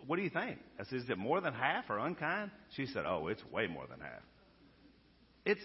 What 0.06 0.16
do 0.16 0.22
you 0.22 0.30
think? 0.30 0.58
I 0.80 0.84
said, 0.84 1.00
Is 1.00 1.10
it 1.10 1.18
more 1.18 1.42
than 1.42 1.52
half 1.52 1.90
or 1.90 1.98
unkind? 1.98 2.50
She 2.76 2.86
said, 2.86 3.04
Oh, 3.06 3.26
it's 3.28 3.42
way 3.52 3.66
more 3.66 3.86
than 3.86 4.00
half. 4.00 4.22
It's, 5.44 5.60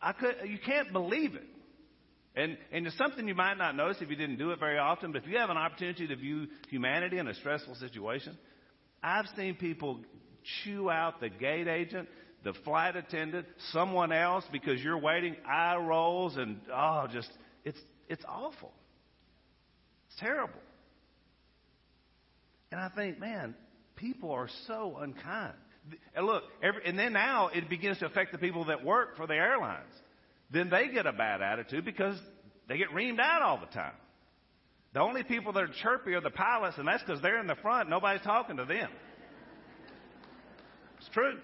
I 0.00 0.12
could, 0.12 0.36
you 0.46 0.58
can't 0.64 0.92
believe 0.92 1.34
it. 1.34 1.44
And, 2.38 2.56
and 2.70 2.86
it's 2.86 2.96
something 2.96 3.26
you 3.26 3.34
might 3.34 3.58
not 3.58 3.74
notice 3.74 3.96
if 4.00 4.08
you 4.10 4.14
didn't 4.14 4.38
do 4.38 4.52
it 4.52 4.60
very 4.60 4.78
often, 4.78 5.10
but 5.10 5.24
if 5.24 5.28
you 5.28 5.38
have 5.38 5.50
an 5.50 5.56
opportunity 5.56 6.06
to 6.06 6.14
view 6.14 6.46
humanity 6.70 7.18
in 7.18 7.26
a 7.26 7.34
stressful 7.34 7.74
situation, 7.74 8.38
I've 9.02 9.26
seen 9.36 9.56
people 9.56 9.98
chew 10.62 10.88
out 10.88 11.20
the 11.20 11.30
gate 11.30 11.66
agent, 11.66 12.08
the 12.44 12.52
flight 12.64 12.94
attendant, 12.94 13.46
someone 13.72 14.12
else 14.12 14.44
because 14.52 14.80
you're 14.80 15.00
waiting, 15.00 15.34
eye 15.44 15.78
rolls, 15.78 16.36
and 16.36 16.60
oh, 16.72 17.08
just, 17.12 17.28
it's, 17.64 17.80
it's 18.08 18.24
awful. 18.28 18.72
It's 20.06 20.20
terrible. 20.20 20.60
And 22.70 22.80
I 22.80 22.88
think, 22.94 23.18
man, 23.18 23.56
people 23.96 24.30
are 24.30 24.48
so 24.68 24.96
unkind. 25.00 25.54
And 26.14 26.24
look, 26.24 26.44
every, 26.62 26.82
and 26.84 26.96
then 26.96 27.14
now 27.14 27.48
it 27.48 27.68
begins 27.68 27.98
to 27.98 28.06
affect 28.06 28.30
the 28.30 28.38
people 28.38 28.66
that 28.66 28.84
work 28.84 29.16
for 29.16 29.26
the 29.26 29.34
airlines 29.34 29.92
then 30.50 30.70
they 30.70 30.88
get 30.88 31.06
a 31.06 31.12
bad 31.12 31.42
attitude 31.42 31.84
because 31.84 32.18
they 32.68 32.78
get 32.78 32.90
reamed 32.90 33.20
out 33.20 33.42
all 33.42 33.58
the 33.58 33.66
time. 33.66 33.94
The 34.94 35.00
only 35.00 35.22
people 35.22 35.52
that 35.52 35.62
are 35.62 35.70
chirpy 35.82 36.14
are 36.14 36.20
the 36.20 36.30
pilots, 36.30 36.78
and 36.78 36.88
that's 36.88 37.02
because 37.02 37.20
they're 37.20 37.40
in 37.40 37.46
the 37.46 37.56
front. 37.56 37.90
Nobody's 37.90 38.22
talking 38.22 38.56
to 38.56 38.64
them. 38.64 38.88
It's 40.98 41.08
true. 41.10 41.38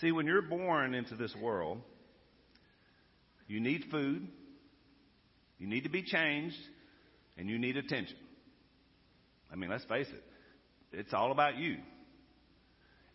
See, 0.00 0.12
when 0.12 0.26
you're 0.26 0.42
born 0.42 0.94
into 0.94 1.16
this 1.16 1.34
world, 1.40 1.80
you 3.48 3.60
need 3.60 3.84
food, 3.90 4.26
you 5.58 5.66
need 5.66 5.82
to 5.82 5.90
be 5.90 6.02
changed, 6.02 6.56
and 7.36 7.48
you 7.48 7.58
need 7.58 7.76
attention. 7.76 8.16
I 9.52 9.56
mean, 9.56 9.68
let's 9.68 9.84
face 9.84 10.08
it, 10.08 10.24
it's 10.92 11.12
all 11.12 11.32
about 11.32 11.56
you. 11.56 11.76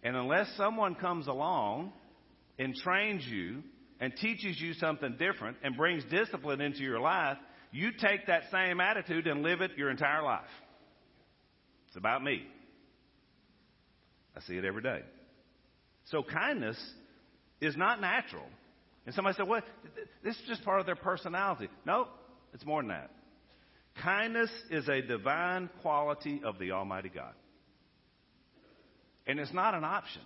And 0.03 0.15
unless 0.15 0.47
someone 0.55 0.95
comes 0.95 1.27
along 1.27 1.91
and 2.59 2.75
trains 2.75 3.25
you 3.25 3.63
and 3.99 4.13
teaches 4.15 4.59
you 4.59 4.73
something 4.73 5.17
different 5.17 5.57
and 5.63 5.75
brings 5.75 6.03
discipline 6.05 6.61
into 6.61 6.79
your 6.79 6.99
life, 6.99 7.37
you 7.71 7.91
take 7.91 8.27
that 8.27 8.43
same 8.51 8.79
attitude 8.79 9.27
and 9.27 9.43
live 9.43 9.61
it 9.61 9.71
your 9.77 9.89
entire 9.89 10.23
life. 10.23 10.41
It's 11.87 11.97
about 11.97 12.23
me. 12.23 12.45
I 14.35 14.41
see 14.41 14.55
it 14.55 14.65
every 14.65 14.83
day. 14.83 15.01
So 16.05 16.23
kindness 16.23 16.77
is 17.59 17.75
not 17.75 17.99
natural. 17.99 18.45
And 19.05 19.15
somebody 19.15 19.35
said, 19.35 19.47
well, 19.47 19.61
this 20.23 20.35
is 20.35 20.41
just 20.47 20.63
part 20.63 20.79
of 20.79 20.85
their 20.85 20.95
personality. 20.95 21.69
No, 21.85 22.07
it's 22.53 22.65
more 22.65 22.81
than 22.81 22.89
that. 22.89 23.11
Kindness 24.03 24.51
is 24.69 24.87
a 24.87 25.01
divine 25.01 25.69
quality 25.81 26.41
of 26.43 26.59
the 26.59 26.71
Almighty 26.71 27.09
God. 27.09 27.33
And 29.25 29.39
it's 29.39 29.53
not 29.53 29.73
an 29.73 29.83
option. 29.83 30.21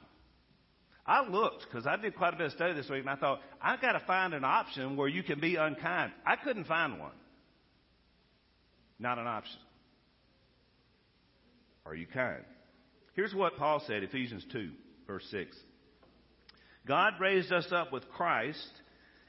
I 1.05 1.27
looked 1.27 1.65
because 1.69 1.87
I 1.87 1.95
did 1.95 2.15
quite 2.15 2.33
a 2.33 2.37
bit 2.37 2.47
of 2.47 2.51
study 2.53 2.73
this 2.73 2.89
week, 2.89 3.01
and 3.01 3.09
I 3.09 3.15
thought 3.15 3.41
I've 3.61 3.81
got 3.81 3.93
to 3.93 4.01
find 4.01 4.33
an 4.33 4.43
option 4.43 4.95
where 4.95 5.07
you 5.07 5.23
can 5.23 5.39
be 5.39 5.55
unkind. 5.55 6.11
I 6.25 6.35
couldn't 6.35 6.65
find 6.65 6.99
one. 6.99 7.11
Not 8.99 9.17
an 9.17 9.27
option. 9.27 9.59
Are 11.85 11.95
you 11.95 12.05
kind? 12.05 12.43
Here's 13.13 13.33
what 13.33 13.57
Paul 13.57 13.83
said, 13.87 14.03
Ephesians 14.03 14.45
2, 14.51 14.69
verse 15.07 15.25
6. 15.31 15.57
God 16.87 17.13
raised 17.19 17.51
us 17.51 17.67
up 17.71 17.91
with 17.91 18.07
Christ 18.09 18.71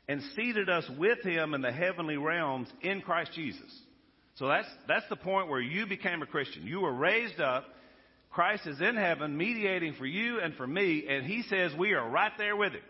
and 0.08 0.22
seated 0.36 0.68
us 0.68 0.84
with 0.98 1.22
him 1.22 1.54
in 1.54 1.62
the 1.62 1.72
heavenly 1.72 2.16
realms 2.16 2.68
in 2.82 3.00
Christ 3.00 3.32
Jesus. 3.34 3.80
So 4.36 4.48
that's, 4.48 4.68
that's 4.88 5.08
the 5.08 5.16
point 5.16 5.48
where 5.48 5.60
you 5.60 5.86
became 5.86 6.22
a 6.22 6.26
Christian. 6.26 6.66
You 6.66 6.80
were 6.80 6.92
raised 6.92 7.40
up 7.40 7.64
Christ 8.32 8.66
is 8.66 8.80
in 8.80 8.96
heaven 8.96 9.36
mediating 9.36 9.94
for 9.94 10.06
you 10.06 10.40
and 10.40 10.54
for 10.54 10.66
me, 10.66 11.04
and 11.08 11.26
he 11.26 11.42
says 11.42 11.72
we 11.78 11.92
are 11.92 12.08
right 12.08 12.32
there 12.38 12.56
with 12.56 12.72
him. 12.72 12.82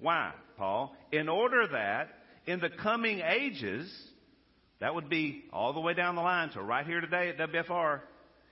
Why, 0.00 0.32
Paul? 0.56 0.96
In 1.12 1.28
order 1.28 1.68
that 1.68 2.08
in 2.46 2.60
the 2.60 2.70
coming 2.70 3.20
ages, 3.20 3.92
that 4.80 4.94
would 4.94 5.10
be 5.10 5.44
all 5.52 5.74
the 5.74 5.80
way 5.80 5.92
down 5.92 6.14
the 6.14 6.22
line 6.22 6.50
to 6.50 6.62
right 6.62 6.86
here 6.86 7.00
today 7.00 7.28
at 7.28 7.38
WFR, 7.38 8.00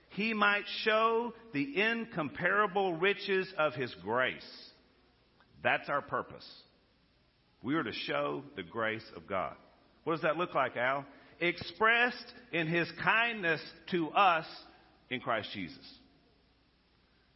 he 0.09 0.33
might 0.33 0.65
show 0.83 1.33
the 1.53 1.81
incomparable 1.81 2.93
riches 2.93 3.51
of 3.57 3.73
his 3.73 3.93
grace. 4.03 4.47
That's 5.63 5.89
our 5.89 6.01
purpose. 6.01 6.47
We 7.63 7.75
are 7.75 7.83
to 7.83 7.91
show 7.91 8.43
the 8.55 8.63
grace 8.63 9.05
of 9.15 9.27
God. 9.27 9.55
What 10.03 10.13
does 10.13 10.21
that 10.21 10.37
look 10.37 10.53
like, 10.53 10.77
Al? 10.77 11.05
Expressed 11.39 12.33
in 12.51 12.67
his 12.67 12.87
kindness 13.03 13.61
to 13.91 14.09
us 14.09 14.45
in 15.09 15.19
Christ 15.19 15.49
Jesus. 15.53 15.85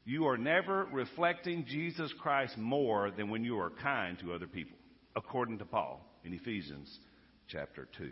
You 0.03 0.27
are 0.27 0.37
never 0.37 0.87
reflecting 0.91 1.65
Jesus 1.67 2.11
Christ 2.19 2.57
more 2.57 3.11
than 3.11 3.29
when 3.29 3.43
you 3.43 3.59
are 3.59 3.69
kind 3.69 4.17
to 4.19 4.33
other 4.33 4.47
people, 4.47 4.77
according 5.15 5.59
to 5.59 5.65
Paul 5.65 6.05
in 6.23 6.33
Ephesians 6.33 6.89
chapter 7.47 7.87
2. 7.97 8.09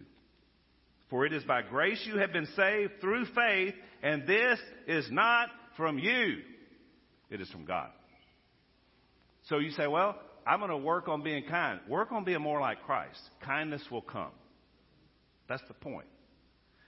For 1.09 1.25
it 1.25 1.33
is 1.33 1.43
by 1.43 1.63
grace 1.63 2.01
you 2.05 2.19
have 2.19 2.31
been 2.31 2.47
saved 2.55 3.01
through 3.01 3.25
faith, 3.33 3.73
and 4.03 4.27
this 4.27 4.59
is 4.87 5.07
not 5.11 5.49
from 5.75 5.97
you. 5.97 6.37
It 7.31 7.41
is 7.41 7.49
from 7.49 7.65
God. 7.65 7.89
So 9.47 9.57
you 9.57 9.71
say, 9.71 9.87
well, 9.87 10.15
I'm 10.45 10.59
going 10.59 10.69
to 10.71 10.77
work 10.77 11.07
on 11.07 11.23
being 11.23 11.43
kind. 11.45 11.79
Work 11.87 12.11
on 12.11 12.23
being 12.23 12.41
more 12.41 12.61
like 12.61 12.83
Christ. 12.83 13.19
Kindness 13.43 13.81
will 13.89 14.01
come. 14.01 14.31
That's 15.47 15.63
the 15.67 15.73
point. 15.73 16.07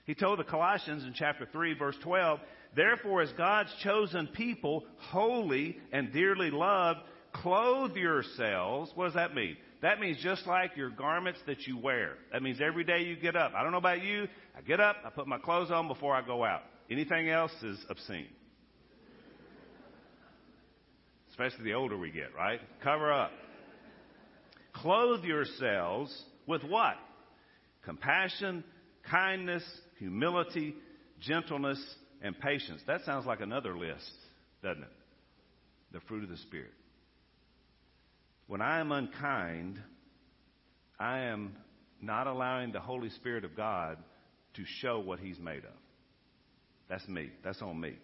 He 0.04 0.14
told 0.14 0.38
the 0.38 0.44
Colossians 0.44 1.04
in 1.04 1.14
chapter 1.14 1.48
3, 1.50 1.74
verse 1.74 1.96
12, 2.02 2.40
Therefore, 2.74 3.22
as 3.22 3.30
God's 3.32 3.70
chosen 3.82 4.28
people, 4.28 4.84
holy 4.96 5.78
and 5.92 6.12
dearly 6.12 6.50
loved, 6.50 7.00
clothe 7.32 7.96
yourselves. 7.96 8.90
What 8.94 9.06
does 9.06 9.14
that 9.14 9.34
mean? 9.34 9.56
That 9.82 10.00
means 10.00 10.18
just 10.22 10.46
like 10.46 10.76
your 10.76 10.90
garments 10.90 11.40
that 11.46 11.66
you 11.66 11.76
wear. 11.76 12.14
That 12.32 12.42
means 12.42 12.60
every 12.60 12.84
day 12.84 13.02
you 13.02 13.16
get 13.16 13.36
up. 13.36 13.52
I 13.54 13.62
don't 13.62 13.72
know 13.72 13.78
about 13.78 14.02
you. 14.02 14.28
I 14.56 14.60
get 14.62 14.80
up, 14.80 14.96
I 15.04 15.10
put 15.10 15.26
my 15.26 15.38
clothes 15.38 15.70
on 15.70 15.88
before 15.88 16.14
I 16.14 16.22
go 16.24 16.44
out. 16.44 16.62
Anything 16.90 17.28
else 17.28 17.52
is 17.62 17.78
obscene. 17.90 18.28
Especially 21.30 21.64
the 21.64 21.74
older 21.74 21.96
we 21.96 22.10
get, 22.10 22.34
right? 22.36 22.60
Cover 22.82 23.12
up. 23.12 23.32
Clothe 24.74 25.24
yourselves 25.24 26.24
with 26.46 26.62
what? 26.62 26.94
Compassion, 27.84 28.62
kindness, 29.10 29.64
humility, 29.98 30.74
gentleness, 31.20 31.82
and 32.22 32.38
patience. 32.38 32.80
That 32.86 33.04
sounds 33.04 33.26
like 33.26 33.40
another 33.40 33.76
list, 33.76 34.10
doesn't 34.62 34.82
it? 34.82 34.92
The 35.92 36.00
fruit 36.00 36.22
of 36.22 36.30
the 36.30 36.36
Spirit. 36.38 36.72
When 38.46 38.62
I 38.62 38.80
am 38.80 38.92
unkind, 38.92 39.80
I 40.98 41.20
am 41.20 41.56
not 42.00 42.26
allowing 42.26 42.72
the 42.72 42.80
Holy 42.80 43.10
Spirit 43.10 43.44
of 43.44 43.56
God 43.56 43.98
to 44.54 44.62
show 44.80 45.00
what 45.00 45.18
He's 45.18 45.38
made 45.38 45.64
of. 45.64 45.72
That's 46.88 47.06
me. 47.08 47.30
That's 47.44 47.62
on 47.62 47.80
me. 47.80 47.94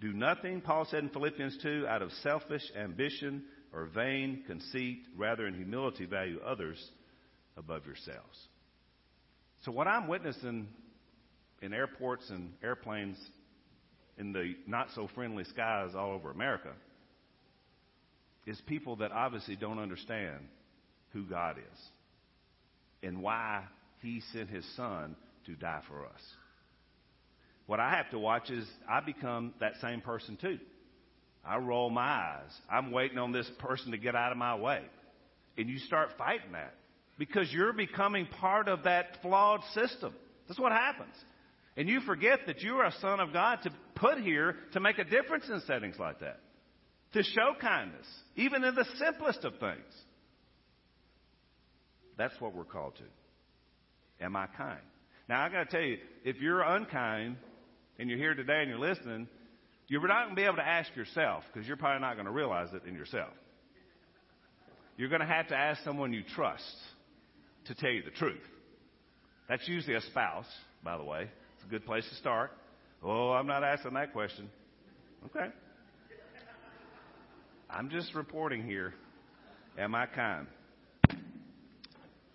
Do 0.00 0.12
nothing, 0.12 0.60
Paul 0.60 0.86
said 0.90 1.02
in 1.02 1.08
Philippians 1.08 1.58
2, 1.62 1.86
out 1.88 2.02
of 2.02 2.12
selfish 2.22 2.62
ambition 2.78 3.44
or 3.72 3.86
vain 3.86 4.44
conceit, 4.46 4.98
rather 5.16 5.46
in 5.46 5.54
humility 5.54 6.04
value 6.06 6.38
others 6.46 6.78
above 7.56 7.86
yourselves. 7.86 8.38
So 9.64 9.72
what 9.72 9.88
I'm 9.88 10.06
witnessing 10.06 10.68
in 11.62 11.72
airports 11.72 12.28
and 12.30 12.52
airplanes 12.62 13.16
in 14.18 14.32
the 14.32 14.54
not 14.66 14.88
so 14.94 15.08
friendly 15.14 15.44
skies 15.44 15.94
all 15.94 16.12
over 16.12 16.30
America 16.30 16.72
is 18.46 18.60
people 18.66 18.96
that 18.96 19.12
obviously 19.12 19.56
don't 19.56 19.78
understand 19.78 20.38
who 21.12 21.24
God 21.24 21.56
is 21.58 21.80
and 23.02 23.22
why 23.22 23.64
He 24.00 24.22
sent 24.32 24.48
His 24.48 24.64
Son 24.76 25.16
to 25.46 25.54
die 25.54 25.82
for 25.88 26.06
us. 26.06 26.20
What 27.66 27.80
I 27.80 27.90
have 27.90 28.10
to 28.10 28.18
watch 28.18 28.50
is 28.50 28.66
I 28.88 29.00
become 29.00 29.54
that 29.60 29.72
same 29.80 30.00
person 30.00 30.36
too. 30.40 30.58
I 31.44 31.58
roll 31.58 31.90
my 31.90 32.02
eyes. 32.02 32.50
I'm 32.70 32.90
waiting 32.90 33.18
on 33.18 33.32
this 33.32 33.50
person 33.58 33.92
to 33.92 33.98
get 33.98 34.14
out 34.14 34.32
of 34.32 34.38
my 34.38 34.56
way. 34.56 34.82
And 35.58 35.68
you 35.68 35.78
start 35.78 36.10
fighting 36.18 36.52
that 36.52 36.74
because 37.18 37.52
you're 37.52 37.72
becoming 37.72 38.26
part 38.26 38.68
of 38.68 38.84
that 38.84 39.18
flawed 39.22 39.62
system. 39.74 40.14
That's 40.48 40.60
what 40.60 40.72
happens. 40.72 41.14
And 41.76 41.88
you 41.88 42.00
forget 42.00 42.40
that 42.46 42.62
you 42.62 42.76
are 42.76 42.86
a 42.86 42.94
son 43.00 43.20
of 43.20 43.32
God 43.32 43.58
to 43.64 43.70
put 43.96 44.18
here 44.18 44.56
to 44.72 44.80
make 44.80 44.98
a 44.98 45.04
difference 45.04 45.44
in 45.48 45.60
settings 45.66 45.96
like 45.98 46.20
that, 46.20 46.40
to 47.12 47.22
show 47.22 47.52
kindness, 47.60 48.06
even 48.34 48.64
in 48.64 48.74
the 48.74 48.86
simplest 48.98 49.44
of 49.44 49.52
things. 49.58 49.84
That's 52.16 52.34
what 52.40 52.54
we're 52.54 52.64
called 52.64 52.96
to. 52.96 54.24
Am 54.24 54.36
I 54.36 54.46
kind? 54.46 54.80
Now, 55.28 55.44
I 55.44 55.50
got 55.50 55.64
to 55.64 55.70
tell 55.70 55.82
you, 55.86 55.98
if 56.24 56.36
you're 56.36 56.62
unkind 56.62 57.36
and 57.98 58.08
you're 58.08 58.18
here 58.18 58.34
today 58.34 58.60
and 58.60 58.70
you're 58.70 58.78
listening, 58.78 59.28
you're 59.88 60.06
not 60.06 60.24
going 60.24 60.36
to 60.36 60.40
be 60.40 60.44
able 60.44 60.56
to 60.56 60.66
ask 60.66 60.94
yourself 60.96 61.44
because 61.52 61.68
you're 61.68 61.76
probably 61.76 62.00
not 62.00 62.14
going 62.14 62.26
to 62.26 62.32
realize 62.32 62.68
it 62.72 62.88
in 62.88 62.94
yourself. 62.94 63.32
You're 64.96 65.10
going 65.10 65.20
to 65.20 65.26
have 65.26 65.48
to 65.48 65.56
ask 65.56 65.84
someone 65.84 66.12
you 66.12 66.22
trust 66.34 66.64
to 67.66 67.74
tell 67.74 67.90
you 67.90 68.02
the 68.02 68.10
truth. 68.12 68.40
That's 69.48 69.66
usually 69.68 69.94
a 69.94 70.00
spouse, 70.00 70.46
by 70.82 70.96
the 70.96 71.04
way. 71.04 71.28
A 71.66 71.68
good 71.68 71.84
place 71.84 72.08
to 72.08 72.14
start. 72.16 72.52
Oh, 73.02 73.30
I'm 73.32 73.46
not 73.46 73.64
asking 73.64 73.94
that 73.94 74.12
question. 74.12 74.48
Okay. 75.26 75.48
I'm 77.68 77.90
just 77.90 78.14
reporting 78.14 78.64
here. 78.64 78.94
Am 79.76 79.94
I 79.94 80.06
kind? 80.06 80.46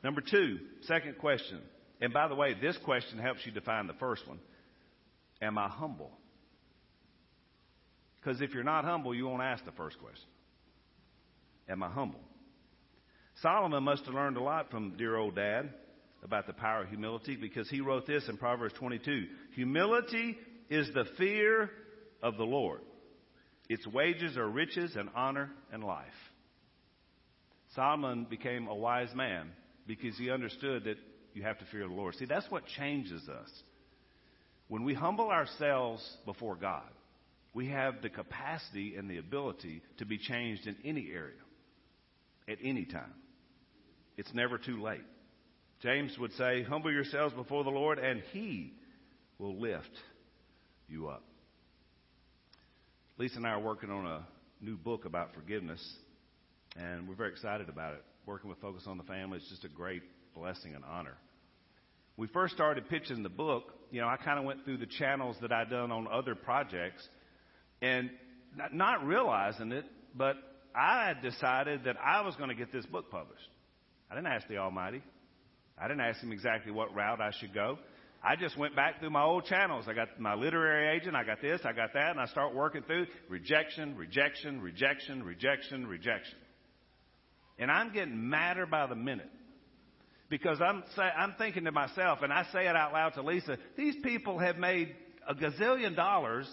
Number 0.04 0.22
two, 0.22 0.60
second 0.82 1.18
question. 1.18 1.60
And 2.02 2.12
by 2.12 2.28
the 2.28 2.36
way, 2.36 2.56
this 2.60 2.78
question 2.84 3.20
helps 3.20 3.46
you 3.46 3.54
define 3.54 3.88
the 3.88 3.94
first 3.94 4.28
one. 4.28 4.40
Am 5.42 5.58
I 5.58 5.70
humble? 5.70 6.12
Because 8.20 8.42
if 8.42 8.54
you're 8.54 8.64
not 8.64 8.84
humble, 8.84 9.16
you 9.16 9.28
won't 9.28 9.42
ask 9.42 9.64
the 9.64 9.72
first 9.72 9.98
question. 10.00 10.28
Am 11.70 11.82
I 11.84 11.90
humble? 11.90 12.20
Solomon 13.42 13.84
must 13.84 14.04
have 14.06 14.14
learned 14.14 14.36
a 14.36 14.44
lot 14.44 14.70
from 14.70 14.98
dear 14.98 15.16
old 15.16 15.36
dad 15.36 15.74
about 16.24 16.48
the 16.48 16.54
power 16.54 16.84
of 16.84 16.90
humility 16.90 17.36
because 17.36 17.70
he 17.70 17.82
wrote 17.82 18.06
this 18.06 18.28
in 18.30 18.38
Proverbs 18.38 18.74
22. 18.78 19.26
Humility 19.56 20.38
is 20.70 20.90
the 20.94 21.06
fear 21.18 21.70
of 22.22 22.38
the 22.38 22.44
Lord. 22.44 22.82
Its 23.70 23.86
wages 23.88 24.38
are 24.38 24.48
riches 24.48 24.96
and 24.96 25.10
honor 25.16 25.52
and 25.72 25.84
life. 25.84 26.08
Solomon 27.76 28.28
became 28.30 28.68
a 28.68 28.76
wise 28.76 29.14
man 29.16 29.50
because 29.88 30.18
he 30.18 30.30
understood 30.30 30.84
that 30.84 30.98
you 31.34 31.44
have 31.44 31.58
to 31.60 31.66
fear 31.72 31.88
the 31.88 31.94
Lord. 31.94 32.16
See, 32.16 32.26
that's 32.26 32.50
what 32.50 32.66
changes 32.78 33.28
us. 33.30 33.50
When 34.68 34.84
we 34.84 34.94
humble 34.94 35.30
ourselves 35.30 36.06
before 36.26 36.56
God, 36.56 36.90
we 37.54 37.70
have 37.70 38.02
the 38.02 38.10
capacity 38.10 38.96
and 38.96 39.10
the 39.10 39.18
ability 39.18 39.82
to 39.98 40.06
be 40.06 40.18
changed 40.18 40.68
in 40.68 40.76
any 40.86 41.10
area 41.14 41.40
at 42.48 42.58
any 42.64 42.86
time. 42.86 43.14
It's 44.18 44.34
never 44.34 44.58
too 44.58 44.82
late. 44.82 45.02
James 45.82 46.16
would 46.20 46.34
say, 46.34 46.64
Humble 46.64 46.92
yourselves 46.92 47.34
before 47.34 47.64
the 47.64 47.72
Lord, 47.72 47.98
and 47.98 48.22
He 48.32 48.74
will 49.40 49.60
lift 49.60 49.90
you 50.88 51.08
up. 51.08 51.24
Lisa 53.18 53.38
and 53.38 53.48
I 53.48 53.52
are 53.52 53.60
working 53.60 53.90
on 53.90 54.06
a 54.06 54.26
new 54.62 54.78
book 54.78 55.06
about 55.06 55.34
forgiveness, 55.34 55.82
and 56.76 57.08
we're 57.08 57.16
very 57.16 57.32
excited 57.32 57.68
about 57.68 57.96
it. 57.96 58.04
Working 58.28 58.50
with 58.50 58.60
Focus 58.60 58.84
on 58.86 58.98
the 58.98 59.04
Family 59.04 59.40
is 59.40 59.48
just 59.50 59.66
a 59.66 59.70
great 59.70 60.04
blessing 60.36 60.76
and 60.76 60.84
honor. 60.86 61.18
We 62.16 62.28
first 62.28 62.54
started 62.54 62.88
pitching 62.88 63.24
the 63.24 63.30
book, 63.30 63.74
you 63.90 64.02
know, 64.02 64.08
I 64.08 64.18
kind 64.18 64.38
of 64.38 64.46
went 64.46 64.64
through 64.64 64.78
the 64.78 64.86
channels 64.86 65.36
that 65.42 65.52
I'd 65.52 65.72
done 65.72 65.92
on 65.92 66.08
other 66.08 66.36
projects, 66.36 67.08
and 67.82 68.12
not, 68.56 68.74
not 68.74 69.06
realizing 69.06 69.72
it, 69.72 69.86
but 70.16 70.36
I 70.76 71.14
decided 71.22 71.86
that 71.86 71.98
I 72.00 72.22
was 72.22 72.36
going 72.36 72.50
to 72.50 72.56
get 72.56 72.72
this 72.72 72.86
book 72.86 73.10
published. 73.10 73.50
I 74.12 74.16
didn't 74.16 74.28
ask 74.32 74.48
the 74.48 74.58
Almighty. 74.58 75.02
I 75.82 75.88
didn't 75.88 76.02
ask 76.02 76.22
him 76.22 76.32
exactly 76.32 76.72
what 76.72 76.94
route 76.94 77.20
I 77.20 77.32
should 77.40 77.54
go. 77.54 77.80
I 78.24 78.36
just 78.36 78.56
went 78.56 78.76
back 78.76 79.00
through 79.00 79.10
my 79.10 79.24
old 79.24 79.46
channels. 79.46 79.86
I 79.88 79.94
got 79.94 80.20
my 80.20 80.36
literary 80.36 80.96
agent, 80.96 81.16
I 81.16 81.24
got 81.24 81.42
this, 81.42 81.62
I 81.66 81.74
got 81.74 81.94
that, 81.94 82.12
and 82.12 82.20
I 82.20 82.28
start 82.28 82.54
working 82.54 82.84
through 82.84 83.08
rejection, 83.30 83.98
rejection, 83.98 84.62
rejection, 84.62 85.24
rejection, 85.24 85.88
rejection. 85.88 86.38
And 87.58 87.72
I'm 87.72 87.92
getting 87.92 88.30
madder 88.30 88.68
by 88.68 88.86
the 88.86 88.96
minute. 88.96 89.30
Because 90.30 90.60
I'm, 90.62 90.84
say, 90.96 91.02
I'm 91.02 91.34
thinking 91.38 91.66
to 91.66 91.72
myself, 91.72 92.20
and 92.22 92.32
I 92.32 92.46
say 92.54 92.68
it 92.68 92.76
out 92.76 92.94
loud 92.94 93.16
to 93.16 93.24
Lisa, 93.24 93.58
these 93.76 93.96
people 94.04 94.38
have 94.38 94.58
made 94.58 94.96
a 95.28 95.34
gazillion 95.34 95.96
dollars 95.96 96.48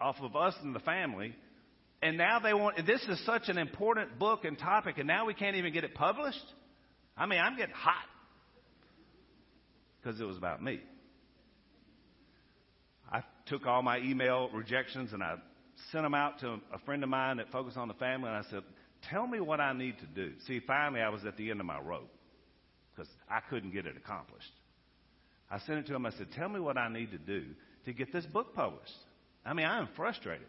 off 0.00 0.16
of 0.20 0.34
us 0.34 0.54
and 0.62 0.74
the 0.74 0.80
family, 0.80 1.34
and 2.02 2.18
now 2.18 2.40
they 2.40 2.52
want, 2.52 2.84
this 2.84 3.02
is 3.08 3.24
such 3.24 3.48
an 3.48 3.58
important 3.58 4.18
book 4.18 4.44
and 4.44 4.58
topic, 4.58 4.98
and 4.98 5.06
now 5.06 5.24
we 5.24 5.34
can't 5.34 5.54
even 5.54 5.72
get 5.72 5.84
it 5.84 5.94
published? 5.94 6.44
I 7.16 7.26
mean, 7.26 7.38
I'm 7.38 7.56
getting 7.56 7.74
hot 7.74 8.04
because 10.02 10.20
it 10.20 10.24
was 10.24 10.36
about 10.36 10.62
me. 10.62 10.80
I 13.10 13.22
took 13.46 13.66
all 13.66 13.82
my 13.82 13.98
email 13.98 14.48
rejections 14.52 15.12
and 15.12 15.22
I 15.22 15.36
sent 15.90 16.04
them 16.04 16.14
out 16.14 16.40
to 16.40 16.60
a 16.72 16.78
friend 16.84 17.02
of 17.02 17.08
mine 17.08 17.38
that 17.38 17.50
focused 17.50 17.76
on 17.76 17.88
the 17.88 17.94
family, 17.94 18.28
and 18.28 18.36
I 18.36 18.48
said, 18.50 18.62
Tell 19.10 19.26
me 19.26 19.40
what 19.40 19.60
I 19.60 19.72
need 19.72 19.98
to 19.98 20.06
do. 20.06 20.32
See, 20.46 20.60
finally, 20.60 21.00
I 21.00 21.08
was 21.08 21.24
at 21.24 21.36
the 21.36 21.50
end 21.50 21.58
of 21.60 21.66
my 21.66 21.80
rope 21.80 22.10
because 22.94 23.10
I 23.28 23.40
couldn't 23.50 23.72
get 23.72 23.86
it 23.86 23.96
accomplished. 23.96 24.52
I 25.50 25.58
sent 25.58 25.78
it 25.80 25.86
to 25.88 25.94
him. 25.94 26.06
I 26.06 26.10
said, 26.10 26.28
Tell 26.32 26.48
me 26.48 26.60
what 26.60 26.78
I 26.78 26.88
need 26.88 27.10
to 27.10 27.18
do 27.18 27.46
to 27.84 27.92
get 27.92 28.12
this 28.12 28.24
book 28.26 28.54
published. 28.54 28.92
I 29.44 29.54
mean, 29.54 29.66
I 29.66 29.78
am 29.78 29.88
frustrated. 29.96 30.46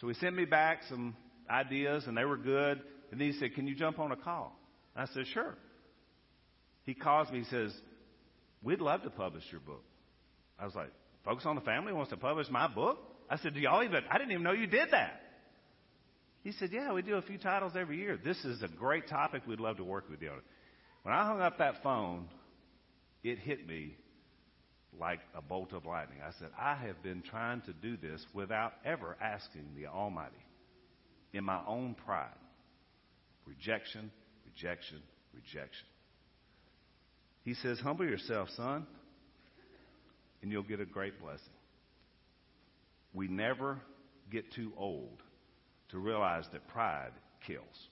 So 0.00 0.08
he 0.08 0.14
sent 0.14 0.34
me 0.34 0.46
back 0.46 0.80
some 0.88 1.16
ideas, 1.50 2.04
and 2.06 2.16
they 2.16 2.24
were 2.24 2.38
good. 2.38 2.80
And 3.10 3.20
then 3.20 3.30
he 3.30 3.38
said, 3.38 3.54
Can 3.54 3.66
you 3.66 3.74
jump 3.74 3.98
on 3.98 4.10
a 4.10 4.16
call? 4.16 4.58
I 4.96 5.06
said, 5.06 5.26
Sure. 5.32 5.54
He 6.84 6.94
calls 6.94 7.30
me, 7.30 7.40
he 7.40 7.44
says, 7.44 7.72
We'd 8.64 8.80
love 8.80 9.02
to 9.02 9.10
publish 9.10 9.44
your 9.52 9.60
book. 9.60 9.84
I 10.58 10.64
was 10.64 10.74
like, 10.74 10.90
Focus 11.24 11.44
on 11.46 11.54
the 11.54 11.60
Family 11.62 11.92
wants 11.92 12.10
to 12.10 12.16
publish 12.16 12.48
my 12.50 12.66
book? 12.66 12.98
I 13.30 13.36
said, 13.36 13.54
Do 13.54 13.60
y'all 13.60 13.82
even, 13.84 14.02
I 14.10 14.18
didn't 14.18 14.32
even 14.32 14.42
know 14.42 14.52
you 14.52 14.66
did 14.66 14.88
that. 14.90 15.20
He 16.42 16.52
said, 16.52 16.70
Yeah, 16.72 16.92
we 16.92 17.02
do 17.02 17.14
a 17.16 17.22
few 17.22 17.38
titles 17.38 17.72
every 17.78 17.98
year. 17.98 18.18
This 18.22 18.42
is 18.44 18.62
a 18.62 18.68
great 18.68 19.08
topic. 19.08 19.42
We'd 19.46 19.60
love 19.60 19.76
to 19.76 19.84
work 19.84 20.08
with 20.10 20.22
you 20.22 20.30
on 20.30 20.38
it. 20.38 20.44
When 21.02 21.14
I 21.14 21.26
hung 21.26 21.40
up 21.40 21.58
that 21.58 21.82
phone, 21.82 22.28
it 23.22 23.38
hit 23.38 23.66
me 23.66 23.96
like 24.98 25.20
a 25.36 25.42
bolt 25.42 25.72
of 25.72 25.84
lightning. 25.84 26.18
I 26.26 26.30
said, 26.38 26.48
I 26.58 26.74
have 26.74 27.02
been 27.02 27.22
trying 27.22 27.62
to 27.62 27.72
do 27.72 27.96
this 27.96 28.24
without 28.32 28.72
ever 28.84 29.16
asking 29.20 29.74
the 29.76 29.86
Almighty 29.86 30.34
in 31.32 31.44
my 31.44 31.60
own 31.66 31.96
pride. 32.06 32.28
Rejection, 33.46 34.10
rejection, 34.46 35.02
rejection. 35.34 35.86
He 37.44 37.54
says, 37.54 37.78
Humble 37.80 38.06
yourself, 38.06 38.48
son, 38.56 38.86
and 40.42 40.50
you'll 40.50 40.62
get 40.62 40.80
a 40.80 40.86
great 40.86 41.20
blessing. 41.20 41.44
We 43.12 43.28
never 43.28 43.78
get 44.30 44.52
too 44.52 44.72
old 44.76 45.22
to 45.90 45.98
realize 45.98 46.44
that 46.52 46.66
pride 46.68 47.12
kills 47.46 47.88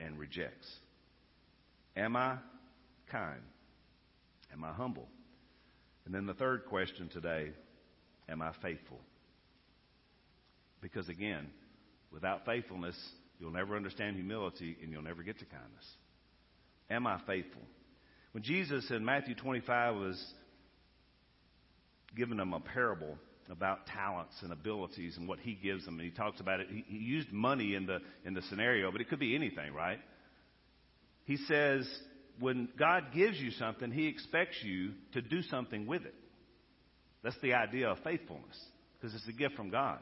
and 0.00 0.18
rejects. 0.18 0.68
Am 1.96 2.16
I 2.16 2.36
kind? 3.10 3.40
Am 4.52 4.64
I 4.64 4.72
humble? 4.72 5.08
And 6.04 6.14
then 6.14 6.26
the 6.26 6.34
third 6.34 6.66
question 6.66 7.08
today 7.08 7.50
Am 8.28 8.42
I 8.42 8.52
faithful? 8.62 9.00
Because 10.80 11.08
again, 11.08 11.48
without 12.12 12.44
faithfulness, 12.44 12.96
You'll 13.42 13.50
never 13.50 13.74
understand 13.74 14.14
humility 14.14 14.76
and 14.80 14.92
you'll 14.92 15.02
never 15.02 15.24
get 15.24 15.40
to 15.40 15.44
kindness. 15.44 15.84
Am 16.88 17.08
I 17.08 17.20
faithful? 17.26 17.62
When 18.32 18.42
Jesus 18.42 18.90
in 18.90 19.04
Matthew 19.04 19.34
25 19.34 19.94
was 19.94 20.34
giving 22.16 22.38
them 22.38 22.52
a 22.52 22.60
parable 22.60 23.16
about 23.50 23.86
talents 23.86 24.34
and 24.42 24.52
abilities 24.52 25.16
and 25.16 25.28
what 25.28 25.38
he 25.38 25.54
gives 25.54 25.84
them, 25.84 25.98
and 25.98 26.08
he 26.08 26.14
talks 26.14 26.40
about 26.40 26.60
it, 26.60 26.68
he, 26.70 26.96
used 26.96 27.30
money 27.30 27.74
in 27.74 27.86
the, 27.86 27.98
in 28.24 28.32
the 28.34 28.42
scenario, 28.42 28.90
but 28.90 29.00
it 29.00 29.08
could 29.08 29.18
be 29.18 29.34
anything, 29.34 29.74
right? 29.74 29.98
He 31.24 31.36
says, 31.36 31.86
when 32.40 32.68
God 32.78 33.06
gives 33.14 33.38
you 33.38 33.50
something, 33.52 33.90
he 33.90 34.06
expects 34.06 34.56
you 34.62 34.92
to 35.12 35.20
do 35.20 35.42
something 35.42 35.86
with 35.86 36.04
it. 36.04 36.14
That's 37.22 37.38
the 37.42 37.54
idea 37.54 37.90
of 37.90 37.98
faithfulness, 38.02 38.58
because 38.98 39.14
it's 39.14 39.28
a 39.28 39.32
gift 39.32 39.54
from 39.54 39.70
God. 39.70 39.98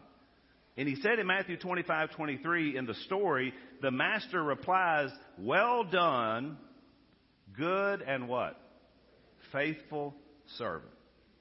And 0.77 0.89
he 0.89 0.97
said 0.97 1.19
in 1.19 1.27
Matthew 1.27 1.57
25, 1.57 2.13
23, 2.13 2.77
in 2.77 2.87
the 2.87 2.95
story, 3.07 3.53
the 3.83 3.91
master 3.91 4.43
replies, 4.43 5.11
Well 5.39 5.85
done, 5.85 6.57
good 7.61 8.03
and 8.03 8.29
what? 8.29 8.57
Faithful 9.53 10.15
servant. 10.57 10.91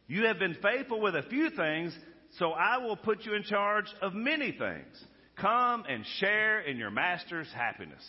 You 0.08 0.26
have 0.26 0.38
been 0.38 0.58
faithful 0.62 1.00
with 1.00 1.16
a 1.16 1.24
few 1.24 1.50
things. 1.50 1.98
So 2.38 2.52
I 2.52 2.78
will 2.78 2.96
put 2.96 3.26
you 3.26 3.34
in 3.34 3.44
charge 3.44 3.86
of 4.02 4.14
many 4.14 4.52
things. 4.52 5.04
Come 5.38 5.86
and 5.90 6.06
share 6.20 6.60
in 6.60 6.78
your 6.78 6.92
master's 6.92 7.52
happiness. 7.56 8.04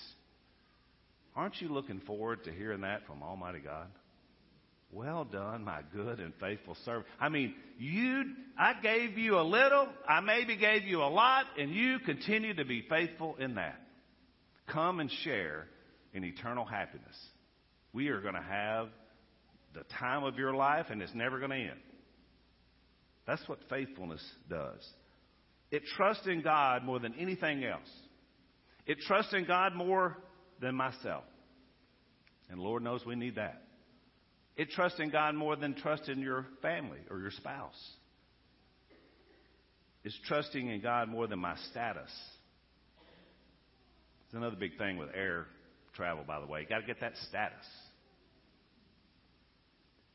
Aren't 1.34 1.60
you 1.60 1.68
looking 1.68 2.00
forward 2.00 2.44
to 2.44 2.52
hearing 2.52 2.82
that 2.82 3.06
from 3.06 3.22
Almighty 3.22 3.60
God? 3.60 3.86
Well 4.92 5.24
done, 5.24 5.64
my 5.64 5.82
good 5.94 6.18
and 6.18 6.32
faithful 6.40 6.76
servant. 6.84 7.06
I 7.20 7.28
mean, 7.28 7.54
you, 7.78 8.24
I 8.58 8.74
gave 8.82 9.16
you 9.16 9.38
a 9.38 9.42
little, 9.42 9.88
I 10.08 10.20
maybe 10.20 10.56
gave 10.56 10.82
you 10.82 10.98
a 11.02 11.08
lot, 11.08 11.46
and 11.56 11.70
you 11.70 12.00
continue 12.00 12.54
to 12.54 12.64
be 12.64 12.84
faithful 12.88 13.36
in 13.38 13.54
that. 13.54 13.80
Come 14.66 14.98
and 14.98 15.10
share 15.22 15.68
in 16.12 16.24
eternal 16.24 16.64
happiness. 16.64 17.16
We 17.92 18.08
are 18.08 18.20
going 18.20 18.34
to 18.34 18.42
have 18.42 18.88
the 19.74 19.84
time 19.98 20.24
of 20.24 20.36
your 20.36 20.54
life, 20.54 20.86
and 20.90 21.02
it's 21.02 21.14
never 21.14 21.38
going 21.38 21.50
to 21.50 21.56
end. 21.56 21.80
That's 23.26 23.46
what 23.48 23.58
faithfulness 23.68 24.24
does. 24.48 24.86
It 25.70 25.82
trusts 25.96 26.26
in 26.26 26.42
God 26.42 26.84
more 26.84 26.98
than 26.98 27.14
anything 27.18 27.64
else. 27.64 27.88
It 28.86 28.98
trusts 29.06 29.32
in 29.32 29.46
God 29.46 29.74
more 29.74 30.16
than 30.60 30.74
myself. 30.74 31.24
And 32.50 32.60
Lord 32.60 32.82
knows 32.82 33.04
we 33.06 33.14
need 33.14 33.36
that. 33.36 33.62
It 34.56 34.70
trusts 34.70 34.98
in 34.98 35.10
God 35.10 35.34
more 35.34 35.54
than 35.54 35.74
trust 35.74 36.08
in 36.08 36.20
your 36.20 36.46
family 36.60 36.98
or 37.08 37.20
your 37.20 37.30
spouse. 37.30 37.78
It's 40.02 40.18
trusting 40.26 40.68
in 40.68 40.80
God 40.80 41.08
more 41.08 41.26
than 41.26 41.38
my 41.38 41.54
status. 41.70 42.10
It's 44.24 44.34
another 44.34 44.56
big 44.56 44.76
thing 44.78 44.96
with 44.96 45.10
air 45.14 45.46
travel, 45.94 46.24
by 46.26 46.40
the 46.40 46.46
way. 46.46 46.66
Got 46.68 46.80
to 46.80 46.86
get 46.86 47.00
that 47.00 47.12
status. 47.28 47.66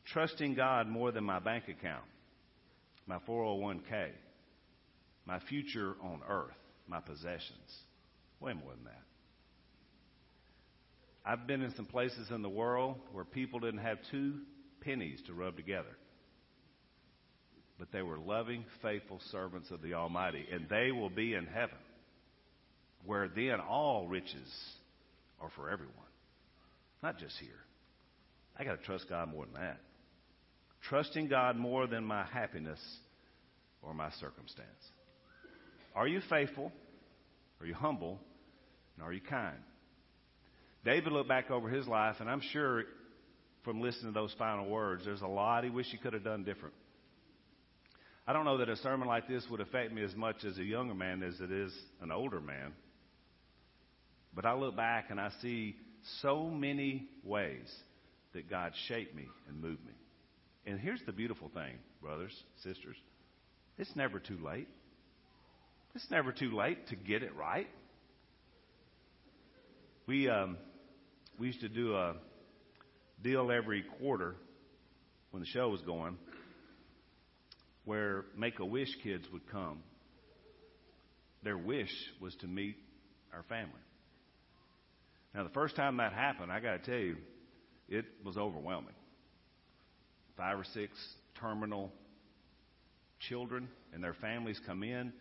Trusting 0.05 0.53
God 0.53 0.87
more 0.87 1.11
than 1.11 1.23
my 1.23 1.39
bank 1.39 1.65
account, 1.67 2.03
my 3.07 3.17
401k, 3.27 4.09
my 5.25 5.39
future 5.49 5.95
on 6.01 6.21
earth, 6.27 6.57
my 6.87 6.99
possessions. 6.99 7.81
Way 8.39 8.53
more 8.53 8.71
than 8.75 8.85
that. 8.85 9.01
I've 11.25 11.47
been 11.47 11.63
in 11.63 11.73
some 11.75 11.87
places 11.87 12.29
in 12.29 12.43
the 12.43 12.49
world 12.49 12.97
where 13.11 13.25
people 13.25 13.59
didn't 13.59 13.79
have 13.79 13.97
two 14.11 14.35
pennies 14.81 15.19
to 15.25 15.33
rub 15.33 15.55
together. 15.55 15.97
But 17.79 17.91
they 17.91 18.03
were 18.03 18.19
loving, 18.19 18.63
faithful 18.83 19.19
servants 19.31 19.71
of 19.71 19.81
the 19.81 19.95
Almighty, 19.95 20.45
and 20.51 20.69
they 20.69 20.91
will 20.91 21.09
be 21.09 21.33
in 21.33 21.47
heaven, 21.47 21.77
where 23.05 23.27
then 23.27 23.59
all 23.59 24.07
riches 24.07 24.47
are 25.41 25.49
for 25.55 25.69
everyone, 25.69 25.93
not 27.03 27.17
just 27.17 27.35
here. 27.39 27.59
I 28.57 28.63
got 28.63 28.79
to 28.79 28.85
trust 28.85 29.09
God 29.09 29.29
more 29.29 29.45
than 29.45 29.61
that. 29.61 29.79
Trusting 30.89 31.27
God 31.27 31.57
more 31.57 31.87
than 31.87 32.03
my 32.03 32.25
happiness 32.25 32.79
or 33.81 33.93
my 33.93 34.09
circumstance. 34.19 34.69
Are 35.95 36.07
you 36.07 36.21
faithful? 36.29 36.71
Are 37.59 37.65
you 37.65 37.73
humble? 37.73 38.19
And 38.95 39.05
are 39.05 39.13
you 39.13 39.21
kind? 39.21 39.57
David 40.83 41.11
looked 41.11 41.29
back 41.29 41.49
over 41.49 41.69
his 41.69 41.87
life, 41.87 42.17
and 42.19 42.29
I'm 42.29 42.41
sure 42.53 42.83
from 43.63 43.81
listening 43.81 44.13
to 44.13 44.19
those 44.19 44.33
final 44.37 44.69
words, 44.69 45.03
there's 45.05 45.21
a 45.21 45.27
lot 45.27 45.63
he 45.63 45.69
wished 45.69 45.89
he 45.89 45.97
could 45.97 46.13
have 46.13 46.23
done 46.23 46.43
different. 46.43 46.75
I 48.27 48.33
don't 48.33 48.45
know 48.45 48.57
that 48.59 48.69
a 48.69 48.75
sermon 48.77 49.07
like 49.07 49.27
this 49.27 49.45
would 49.49 49.59
affect 49.59 49.91
me 49.91 50.03
as 50.03 50.15
much 50.15 50.43
as 50.45 50.57
a 50.57 50.63
younger 50.63 50.93
man 50.93 51.23
as 51.23 51.39
it 51.39 51.51
is 51.51 51.71
an 52.01 52.11
older 52.11 52.39
man. 52.39 52.73
But 54.35 54.45
I 54.45 54.53
look 54.53 54.75
back 54.75 55.05
and 55.09 55.19
I 55.19 55.29
see 55.41 55.75
so 56.21 56.49
many 56.49 57.07
ways 57.23 57.73
that 58.33 58.49
God 58.49 58.73
shaped 58.87 59.15
me 59.15 59.27
and 59.47 59.61
moved 59.61 59.85
me. 59.85 59.93
And 60.65 60.79
here's 60.79 61.01
the 61.05 61.13
beautiful 61.13 61.49
thing, 61.53 61.75
brothers, 62.01 62.33
sisters. 62.63 62.97
It's 63.77 63.95
never 63.95 64.19
too 64.19 64.37
late. 64.43 64.67
It's 65.93 66.09
never 66.11 66.33
too 66.33 66.53
late 66.55 66.87
to 66.89 66.95
get 66.95 67.23
it 67.23 67.35
right. 67.35 67.67
We 70.07 70.29
um, 70.29 70.57
we 71.39 71.47
used 71.47 71.61
to 71.61 71.69
do 71.69 71.95
a 71.95 72.15
deal 73.23 73.51
every 73.51 73.83
quarter 73.99 74.35
when 75.31 75.41
the 75.41 75.47
show 75.47 75.69
was 75.69 75.81
going, 75.81 76.17
where 77.85 78.25
Make 78.37 78.59
a 78.59 78.65
Wish 78.65 78.93
kids 79.03 79.25
would 79.31 79.49
come. 79.49 79.79
Their 81.43 81.57
wish 81.57 81.91
was 82.21 82.35
to 82.41 82.47
meet 82.47 82.75
our 83.33 83.43
family. 83.43 83.71
Now, 85.35 85.43
the 85.43 85.49
first 85.49 85.75
time 85.75 85.97
that 85.97 86.13
happened, 86.13 86.51
I 86.51 86.59
got 86.59 86.83
to 86.83 86.91
tell 86.91 86.99
you, 86.99 87.17
it 87.89 88.05
was 88.23 88.37
overwhelming. 88.37 88.95
Five 90.37 90.57
or 90.57 90.65
six 90.73 90.91
terminal 91.39 91.91
children 93.27 93.67
and 93.93 94.03
their 94.03 94.15
families 94.15 94.59
come 94.65 94.81
in, 94.81 95.11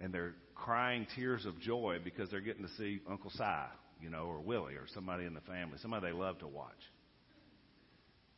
and 0.00 0.14
they're 0.14 0.34
crying 0.54 1.06
tears 1.16 1.44
of 1.44 1.60
joy 1.60 1.98
because 2.02 2.30
they're 2.30 2.40
getting 2.40 2.62
to 2.62 2.72
see 2.78 3.00
Uncle 3.08 3.30
Si 3.30 3.44
you 4.02 4.10
know, 4.10 4.24
or 4.24 4.40
Willie 4.40 4.74
or 4.74 4.86
somebody 4.92 5.24
in 5.24 5.32
the 5.32 5.40
family, 5.42 5.78
somebody 5.80 6.06
they 6.06 6.12
love 6.12 6.40
to 6.40 6.48
watch. 6.48 6.70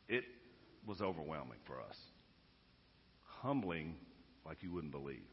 It 0.07 0.23
was 0.87 1.01
overwhelming 1.01 1.57
for 1.65 1.81
us. 1.81 1.97
Humbling 3.41 3.95
like 4.45 4.61
you 4.61 4.71
wouldn't 4.71 4.93
believe. 4.93 5.25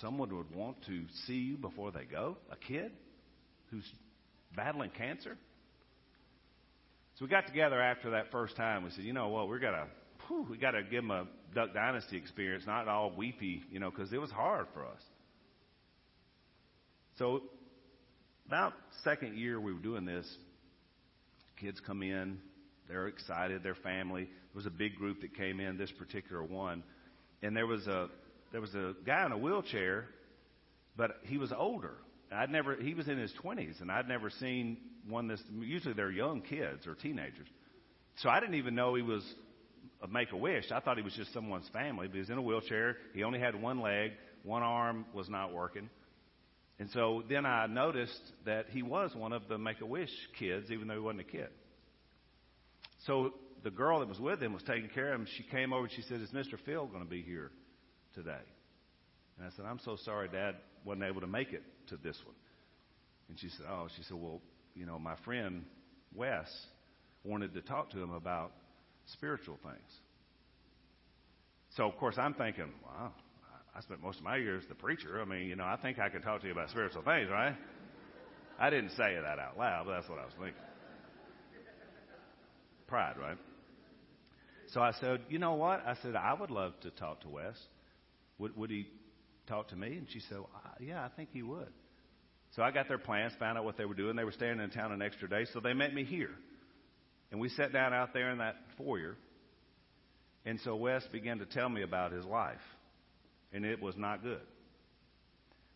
Someone 0.00 0.34
would 0.34 0.54
want 0.54 0.82
to 0.86 1.02
see 1.26 1.34
you 1.34 1.58
before 1.58 1.92
they 1.92 2.04
go, 2.04 2.38
a 2.50 2.56
kid 2.56 2.92
who's 3.70 3.84
battling 4.54 4.90
cancer. 4.90 5.36
So 7.16 7.24
we 7.24 7.30
got 7.30 7.46
together 7.46 7.80
after 7.80 8.10
that 8.10 8.30
first 8.30 8.56
time. 8.56 8.84
We 8.84 8.90
said, 8.90 9.04
you 9.04 9.12
know 9.12 9.28
what, 9.28 9.48
we're 9.48 9.58
gonna, 9.58 9.86
whew, 10.26 10.46
we 10.48 10.56
got 10.56 10.72
to 10.72 10.82
give 10.82 11.02
them 11.02 11.10
a 11.10 11.26
Duck 11.54 11.74
Dynasty 11.74 12.16
experience, 12.16 12.64
not 12.66 12.88
all 12.88 13.12
weepy, 13.14 13.62
you 13.70 13.80
know, 13.80 13.90
because 13.90 14.12
it 14.12 14.20
was 14.20 14.30
hard 14.30 14.66
for 14.72 14.84
us. 14.86 15.02
So 17.18 17.42
about 18.46 18.72
second 19.04 19.36
year 19.36 19.60
we 19.60 19.72
were 19.72 19.80
doing 19.80 20.04
this, 20.04 20.26
kids 21.60 21.80
come 21.86 22.02
in, 22.02 22.38
they're 22.88 23.08
excited, 23.08 23.62
their 23.62 23.74
family. 23.74 24.24
There 24.24 24.56
was 24.56 24.66
a 24.66 24.70
big 24.70 24.96
group 24.96 25.20
that 25.20 25.36
came 25.36 25.60
in, 25.60 25.76
this 25.76 25.92
particular 25.92 26.42
one, 26.42 26.82
and 27.42 27.56
there 27.56 27.66
was 27.66 27.86
a 27.86 28.08
there 28.52 28.60
was 28.60 28.74
a 28.74 28.94
guy 29.06 29.24
in 29.26 29.32
a 29.32 29.38
wheelchair, 29.38 30.06
but 30.96 31.12
he 31.22 31.38
was 31.38 31.52
older. 31.56 31.94
I'd 32.32 32.50
never 32.50 32.76
he 32.76 32.94
was 32.94 33.08
in 33.08 33.18
his 33.18 33.32
20s, 33.42 33.80
and 33.80 33.90
I'd 33.90 34.08
never 34.08 34.30
seen 34.30 34.78
one 35.08 35.26
this. 35.26 35.42
Usually 35.60 35.94
they're 35.94 36.10
young 36.10 36.42
kids 36.42 36.86
or 36.86 36.94
teenagers, 36.94 37.48
so 38.16 38.28
I 38.28 38.40
didn't 38.40 38.56
even 38.56 38.74
know 38.74 38.94
he 38.94 39.02
was 39.02 39.24
a 40.02 40.08
Make 40.08 40.32
a 40.32 40.36
Wish. 40.36 40.70
I 40.72 40.80
thought 40.80 40.96
he 40.96 41.02
was 41.02 41.14
just 41.14 41.32
someone's 41.32 41.68
family, 41.72 42.06
but 42.06 42.14
he 42.14 42.20
was 42.20 42.30
in 42.30 42.38
a 42.38 42.42
wheelchair. 42.42 42.96
He 43.14 43.24
only 43.24 43.40
had 43.40 43.60
one 43.60 43.80
leg, 43.80 44.12
one 44.42 44.62
arm 44.62 45.06
was 45.12 45.28
not 45.28 45.52
working. 45.52 45.90
And 46.78 46.88
so 46.90 47.22
then 47.28 47.44
I 47.44 47.66
noticed 47.66 48.20
that 48.46 48.66
he 48.70 48.82
was 48.82 49.14
one 49.14 49.32
of 49.32 49.42
the 49.48 49.58
Make 49.58 49.80
a 49.82 49.86
Wish 49.86 50.10
kids, 50.38 50.70
even 50.70 50.88
though 50.88 50.94
he 50.94 51.00
wasn't 51.00 51.20
a 51.20 51.24
kid. 51.24 51.48
So 53.06 53.34
the 53.62 53.70
girl 53.70 54.00
that 54.00 54.08
was 54.08 54.18
with 54.18 54.42
him 54.42 54.54
was 54.54 54.62
taking 54.62 54.88
care 54.88 55.12
of 55.12 55.20
him. 55.20 55.26
She 55.36 55.42
came 55.42 55.72
over 55.72 55.84
and 55.84 55.92
she 55.92 56.02
said, 56.02 56.20
Is 56.20 56.30
Mr. 56.30 56.58
Phil 56.64 56.86
going 56.86 57.04
to 57.04 57.08
be 57.08 57.22
here 57.22 57.50
today? 58.14 58.40
And 59.38 59.46
I 59.46 59.50
said, 59.56 59.64
I'm 59.64 59.78
so 59.78 59.96
sorry, 59.96 60.28
Dad 60.28 60.56
wasn't 60.84 61.04
able 61.04 61.20
to 61.20 61.26
make 61.26 61.52
it 61.52 61.62
to 61.88 61.96
this 61.96 62.16
one. 62.24 62.34
And 63.28 63.38
she 63.38 63.48
said, 63.48 63.66
Oh, 63.68 63.88
she 63.96 64.02
said, 64.02 64.16
Well, 64.16 64.40
you 64.74 64.86
know, 64.86 64.98
my 64.98 65.16
friend 65.24 65.64
Wes 66.14 66.48
wanted 67.24 67.54
to 67.54 67.62
talk 67.62 67.90
to 67.90 68.02
him 68.02 68.12
about 68.12 68.52
spiritual 69.06 69.58
things. 69.62 69.90
So, 71.76 71.84
of 71.84 71.96
course, 71.98 72.16
I'm 72.18 72.34
thinking, 72.34 72.72
wow, 72.84 73.12
I 73.76 73.80
spent 73.80 74.02
most 74.02 74.18
of 74.18 74.24
my 74.24 74.36
years 74.36 74.64
the 74.68 74.74
preacher. 74.74 75.20
I 75.20 75.24
mean, 75.24 75.46
you 75.46 75.56
know, 75.56 75.64
I 75.64 75.76
think 75.80 75.98
I 75.98 76.08
could 76.08 76.22
talk 76.22 76.40
to 76.40 76.46
you 76.46 76.52
about 76.52 76.70
spiritual 76.70 77.02
things, 77.02 77.28
right? 77.30 77.54
I 78.58 78.70
didn't 78.70 78.90
say 78.90 79.16
that 79.22 79.38
out 79.38 79.56
loud, 79.56 79.86
but 79.86 79.94
that's 79.94 80.08
what 80.08 80.18
I 80.18 80.24
was 80.24 80.34
thinking. 80.34 80.54
Pride, 82.88 83.14
right? 83.20 83.38
So 84.72 84.80
I 84.80 84.92
said, 85.00 85.20
you 85.28 85.38
know 85.38 85.54
what? 85.54 85.84
I 85.86 85.94
said, 86.02 86.16
I 86.16 86.34
would 86.34 86.50
love 86.50 86.72
to 86.80 86.90
talk 86.90 87.20
to 87.22 87.28
Wes. 87.28 87.56
Would, 88.38 88.56
would 88.56 88.70
he 88.70 88.86
talk 89.50 89.68
to 89.68 89.76
me? 89.76 89.88
And 89.88 90.06
she 90.10 90.20
said, 90.20 90.38
well, 90.38 90.48
yeah, 90.80 91.04
I 91.04 91.08
think 91.08 91.30
he 91.32 91.42
would. 91.42 91.72
So 92.56 92.62
I 92.62 92.70
got 92.70 92.88
their 92.88 92.98
plans, 92.98 93.32
found 93.38 93.58
out 93.58 93.64
what 93.64 93.76
they 93.76 93.84
were 93.84 93.94
doing. 93.94 94.16
They 94.16 94.24
were 94.24 94.32
staying 94.32 94.58
in 94.60 94.70
town 94.70 94.92
an 94.92 95.02
extra 95.02 95.28
day, 95.28 95.46
so 95.52 95.60
they 95.60 95.72
met 95.72 95.94
me 95.94 96.04
here. 96.04 96.30
And 97.30 97.40
we 97.40 97.48
sat 97.50 97.72
down 97.72 97.92
out 97.92 98.12
there 98.12 98.30
in 98.30 98.38
that 98.38 98.56
foyer. 98.76 99.16
And 100.44 100.58
so 100.64 100.74
Wes 100.74 101.02
began 101.12 101.38
to 101.38 101.46
tell 101.46 101.68
me 101.68 101.82
about 101.82 102.12
his 102.12 102.24
life 102.24 102.58
and 103.52 103.64
it 103.64 103.80
was 103.82 103.96
not 103.96 104.22
good. 104.22 104.40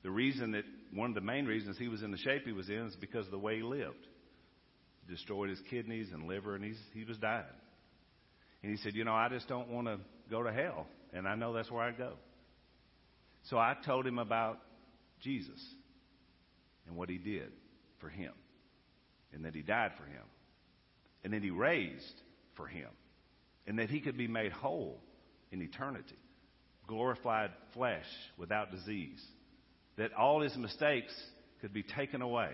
The 0.03 0.11
reason 0.11 0.53
that, 0.53 0.65
one 0.93 1.11
of 1.11 1.15
the 1.15 1.21
main 1.21 1.47
reasons 1.47 1.77
he 1.79 1.89
was 1.89 2.03
in 2.03 2.11
the 2.11 2.19
shape 2.19 2.45
he 2.45 2.53
was 2.53 2.69
in 2.69 2.87
is 2.87 2.97
because 3.01 3.27
of 3.27 3.33
the 3.33 3.39
way 3.39 3.57
he 3.57 3.63
lived. 3.63 4.07
He 5.07 5.13
destroyed 5.13 5.51
his 5.51 5.61
kidneys 5.71 6.09
and 6.13 6.29
liver, 6.29 6.55
and 6.55 6.65
he's, 6.65 6.79
he 6.93 7.05
was 7.05 7.19
dying. 7.19 7.45
And 8.63 8.71
he 8.71 8.79
said, 8.79 8.95
You 8.95 9.05
know, 9.05 9.15
I 9.15 9.29
just 9.29 9.49
don't 9.49 9.69
want 9.69 9.87
to 9.87 9.99
go 10.31 10.43
to 10.43 10.53
hell, 10.53 10.87
and 11.13 11.27
I 11.27 11.35
know 11.35 11.53
that's 11.53 11.71
where 11.71 11.83
I 11.83 11.93
go. 11.93 12.13
So 13.45 13.59
I 13.59 13.77
told 13.85 14.07
him 14.07 14.19
about 14.19 14.59
Jesus 15.21 15.61
and 16.87 16.97
what 16.97 17.09
he 17.09 17.19
did 17.19 17.53
for 17.99 18.09
him, 18.09 18.33
and 19.33 19.45
that 19.45 19.55
he 19.55 19.63
died 19.63 19.93
for 19.97 20.05
him, 20.05 20.23
and 21.23 21.33
that 21.33 21.43
he 21.43 21.51
raised 21.51 22.21
for 22.57 22.67
him, 22.67 22.89
and 23.67 23.79
that 23.79 23.91
he 23.91 24.01
could 24.01 24.17
be 24.17 24.29
made 24.29 24.53
whole 24.53 25.01
in 25.51 25.63
eternity 25.63 26.17
glorified 26.87 27.51
flesh 27.73 28.07
without 28.37 28.71
disease, 28.71 29.23
that 29.97 30.13
all 30.13 30.41
his 30.41 30.57
mistakes 30.57 31.13
could 31.61 31.73
be 31.73 31.83
taken 31.83 32.23
away, 32.23 32.51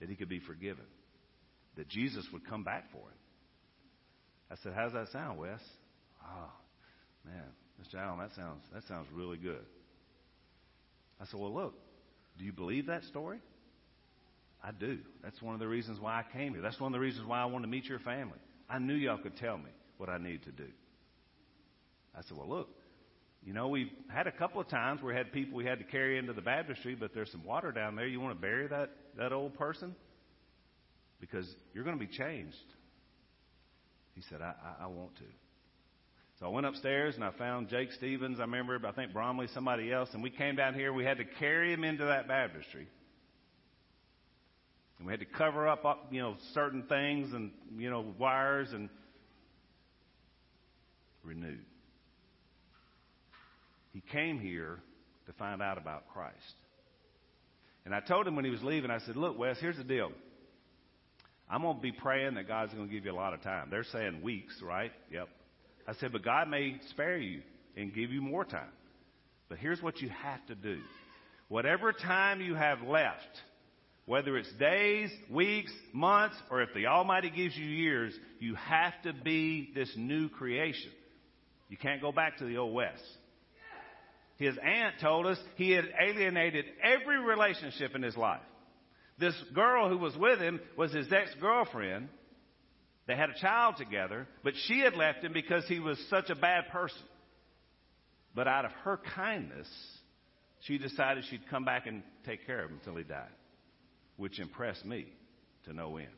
that 0.00 0.08
he 0.08 0.14
could 0.14 0.28
be 0.28 0.40
forgiven, 0.40 0.84
that 1.76 1.88
Jesus 1.88 2.26
would 2.32 2.46
come 2.48 2.64
back 2.64 2.90
for 2.92 2.98
him. 2.98 3.18
I 4.50 4.54
said, 4.62 4.72
How 4.74 4.84
does 4.84 4.92
that 4.92 5.08
sound, 5.12 5.38
Wes? 5.38 5.60
Oh, 6.22 6.50
man, 7.24 7.44
Mr. 7.80 8.00
Allen, 8.00 8.18
that 8.18 8.34
sounds, 8.36 8.62
that 8.72 8.82
sounds 8.86 9.06
really 9.12 9.38
good. 9.38 9.64
I 11.22 11.26
said, 11.26 11.38
Well, 11.38 11.54
look, 11.54 11.74
do 12.38 12.44
you 12.44 12.52
believe 12.52 12.86
that 12.86 13.04
story? 13.04 13.38
I 14.64 14.72
do. 14.72 14.98
That's 15.22 15.40
one 15.40 15.54
of 15.54 15.60
the 15.60 15.68
reasons 15.68 16.00
why 16.00 16.20
I 16.20 16.36
came 16.36 16.52
here. 16.52 16.62
That's 16.62 16.78
one 16.80 16.92
of 16.92 16.98
the 16.98 17.00
reasons 17.00 17.26
why 17.26 17.40
I 17.40 17.44
wanted 17.46 17.66
to 17.66 17.70
meet 17.70 17.84
your 17.84 17.98
family. 18.00 18.38
I 18.68 18.78
knew 18.78 18.94
y'all 18.94 19.18
could 19.18 19.36
tell 19.36 19.56
me 19.56 19.70
what 19.98 20.08
I 20.08 20.18
need 20.18 20.42
to 20.44 20.52
do. 20.52 20.66
I 22.16 22.22
said, 22.22 22.36
Well, 22.36 22.48
look, 22.48 22.68
you 23.44 23.52
know, 23.52 23.68
we've 23.68 23.90
had 24.08 24.26
a 24.26 24.32
couple 24.32 24.60
of 24.60 24.68
times 24.68 25.00
where 25.00 25.14
we 25.14 25.18
had 25.18 25.32
people 25.32 25.56
we 25.56 25.64
had 25.64 25.78
to 25.78 25.84
carry 25.84 26.18
into 26.18 26.32
the 26.32 26.42
baptistry, 26.42 26.94
but 26.94 27.14
there's 27.14 27.30
some 27.30 27.44
water 27.44 27.70
down 27.70 27.94
there. 27.96 28.06
You 28.06 28.20
want 28.20 28.36
to 28.36 28.40
bury 28.40 28.66
that, 28.68 28.90
that 29.16 29.32
old 29.32 29.54
person? 29.54 29.94
Because 31.20 31.46
you're 31.72 31.84
going 31.84 31.98
to 31.98 32.04
be 32.04 32.12
changed. 32.12 32.56
He 34.14 34.22
said, 34.28 34.42
I, 34.42 34.54
I, 34.80 34.84
I 34.84 34.86
want 34.88 35.14
to. 35.16 35.24
So 36.42 36.48
I 36.48 36.50
went 36.50 36.66
upstairs 36.66 37.14
and 37.14 37.22
I 37.22 37.30
found 37.30 37.68
Jake 37.68 37.92
Stevens, 37.92 38.40
I 38.40 38.42
remember, 38.42 38.80
I 38.84 38.90
think 38.90 39.12
Bromley, 39.12 39.46
somebody 39.54 39.92
else, 39.92 40.08
and 40.12 40.24
we 40.24 40.30
came 40.30 40.56
down 40.56 40.74
here. 40.74 40.92
We 40.92 41.04
had 41.04 41.18
to 41.18 41.24
carry 41.24 41.72
him 41.72 41.84
into 41.84 42.04
that 42.06 42.26
baptistry. 42.26 42.88
And 44.98 45.06
we 45.06 45.12
had 45.12 45.20
to 45.20 45.26
cover 45.26 45.68
up, 45.68 45.84
uh, 45.84 45.94
you 46.10 46.20
know, 46.20 46.34
certain 46.52 46.82
things 46.88 47.32
and, 47.32 47.52
you 47.78 47.88
know, 47.90 48.04
wires 48.18 48.66
and 48.72 48.88
renewed. 51.22 51.64
He 53.92 54.02
came 54.10 54.40
here 54.40 54.80
to 55.26 55.32
find 55.34 55.62
out 55.62 55.78
about 55.78 56.08
Christ. 56.12 56.34
And 57.84 57.94
I 57.94 58.00
told 58.00 58.26
him 58.26 58.34
when 58.34 58.44
he 58.44 58.50
was 58.50 58.64
leaving, 58.64 58.90
I 58.90 58.98
said, 59.06 59.14
Look, 59.14 59.38
Wes, 59.38 59.58
here's 59.60 59.76
the 59.76 59.84
deal. 59.84 60.10
I'm 61.48 61.62
going 61.62 61.76
to 61.76 61.82
be 61.82 61.92
praying 61.92 62.34
that 62.34 62.48
God's 62.48 62.74
going 62.74 62.88
to 62.88 62.92
give 62.92 63.04
you 63.04 63.12
a 63.12 63.14
lot 63.14 63.32
of 63.32 63.42
time. 63.42 63.68
They're 63.70 63.84
saying 63.84 64.22
weeks, 64.22 64.60
right? 64.60 64.90
Yep. 65.12 65.28
I 65.86 65.94
said, 65.94 66.12
but 66.12 66.24
God 66.24 66.48
may 66.48 66.76
spare 66.90 67.18
you 67.18 67.42
and 67.76 67.94
give 67.94 68.10
you 68.10 68.20
more 68.20 68.44
time. 68.44 68.70
But 69.48 69.58
here's 69.58 69.82
what 69.82 70.00
you 70.00 70.08
have 70.08 70.44
to 70.46 70.54
do. 70.54 70.78
Whatever 71.48 71.92
time 71.92 72.40
you 72.40 72.54
have 72.54 72.82
left, 72.82 73.20
whether 74.06 74.36
it's 74.36 74.52
days, 74.54 75.10
weeks, 75.30 75.72
months, 75.92 76.36
or 76.50 76.62
if 76.62 76.70
the 76.74 76.86
Almighty 76.86 77.30
gives 77.30 77.56
you 77.56 77.66
years, 77.66 78.14
you 78.40 78.54
have 78.54 78.94
to 79.04 79.12
be 79.12 79.70
this 79.74 79.92
new 79.96 80.28
creation. 80.28 80.90
You 81.68 81.76
can't 81.76 82.00
go 82.00 82.12
back 82.12 82.38
to 82.38 82.44
the 82.44 82.56
old 82.56 82.74
Wes. 82.74 82.98
His 84.38 84.56
aunt 84.58 84.96
told 85.00 85.26
us 85.26 85.38
he 85.56 85.70
had 85.70 85.84
alienated 86.00 86.64
every 86.82 87.18
relationship 87.18 87.94
in 87.94 88.02
his 88.02 88.16
life. 88.16 88.40
This 89.18 89.34
girl 89.54 89.88
who 89.88 89.98
was 89.98 90.16
with 90.16 90.40
him 90.40 90.60
was 90.76 90.92
his 90.92 91.12
ex-girlfriend. 91.12 92.08
They 93.06 93.16
had 93.16 93.30
a 93.30 93.40
child 93.40 93.76
together, 93.76 94.28
but 94.44 94.54
she 94.66 94.80
had 94.80 94.94
left 94.94 95.24
him 95.24 95.32
because 95.32 95.64
he 95.66 95.80
was 95.80 95.98
such 96.08 96.30
a 96.30 96.34
bad 96.34 96.68
person. 96.68 97.02
But 98.34 98.46
out 98.46 98.64
of 98.64 98.72
her 98.84 99.00
kindness, 99.14 99.68
she 100.60 100.78
decided 100.78 101.24
she'd 101.28 101.48
come 101.50 101.64
back 101.64 101.86
and 101.86 102.02
take 102.24 102.46
care 102.46 102.64
of 102.64 102.70
him 102.70 102.78
until 102.78 102.96
he 102.96 103.04
died, 103.04 103.28
which 104.16 104.38
impressed 104.38 104.84
me 104.84 105.06
to 105.64 105.72
no 105.72 105.96
end. 105.96 106.08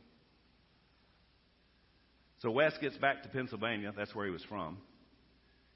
So 2.39 2.51
Wes 2.51 2.73
gets 2.79 2.97
back 2.97 3.23
to 3.23 3.29
Pennsylvania. 3.29 3.91
That's 3.95 4.13
where 4.13 4.25
he 4.25 4.31
was 4.31 4.43
from. 4.43 4.77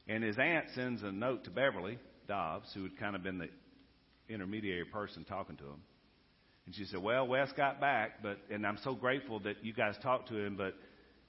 And 0.08 0.24
his 0.24 0.38
aunt 0.38 0.65
sends 0.76 1.02
a 1.04 1.12
note 1.12 1.45
to 1.45 1.50
Beverly 1.50 1.98
Dobbs, 2.28 2.69
who 2.74 2.84
had 2.84 2.98
kind 2.98 3.15
of 3.15 3.24
been 3.24 3.39
the 3.39 3.50
intermediary 4.32 4.86
person 4.86 5.26
talking 5.26 5.58
to 5.58 5.63
him. 5.63 5.82
And 6.65 6.76
she 6.76 6.86
said, 6.86 7.02
Well, 7.02 7.28
Wes 7.28 7.52
got 7.54 7.82
back, 7.82 8.22
but 8.22 8.38
and 8.52 8.65
I'm 8.65 8.78
so 8.84 8.93
grateful 8.93 9.39
that 9.41 9.63
you 9.63 9.74
guys 9.74 9.95
talked 10.04 10.30
to 10.30 10.38
him, 10.38 10.56
but 10.56 10.76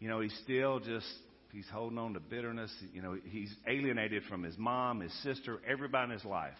you 0.00 0.08
know, 0.08 0.20
he's 0.20 0.36
still 0.42 0.80
just 0.80 1.06
he's 1.52 1.68
holding 1.72 1.98
on 1.98 2.14
to 2.14 2.20
bitterness. 2.20 2.72
You 2.92 3.02
know, 3.02 3.16
he's 3.22 3.54
alienated 3.68 4.24
from 4.24 4.42
his 4.42 4.56
mom, 4.58 5.00
his 5.00 5.12
sister, 5.22 5.60
everybody 5.68 6.12
in 6.12 6.18
his 6.18 6.24
life. 6.24 6.58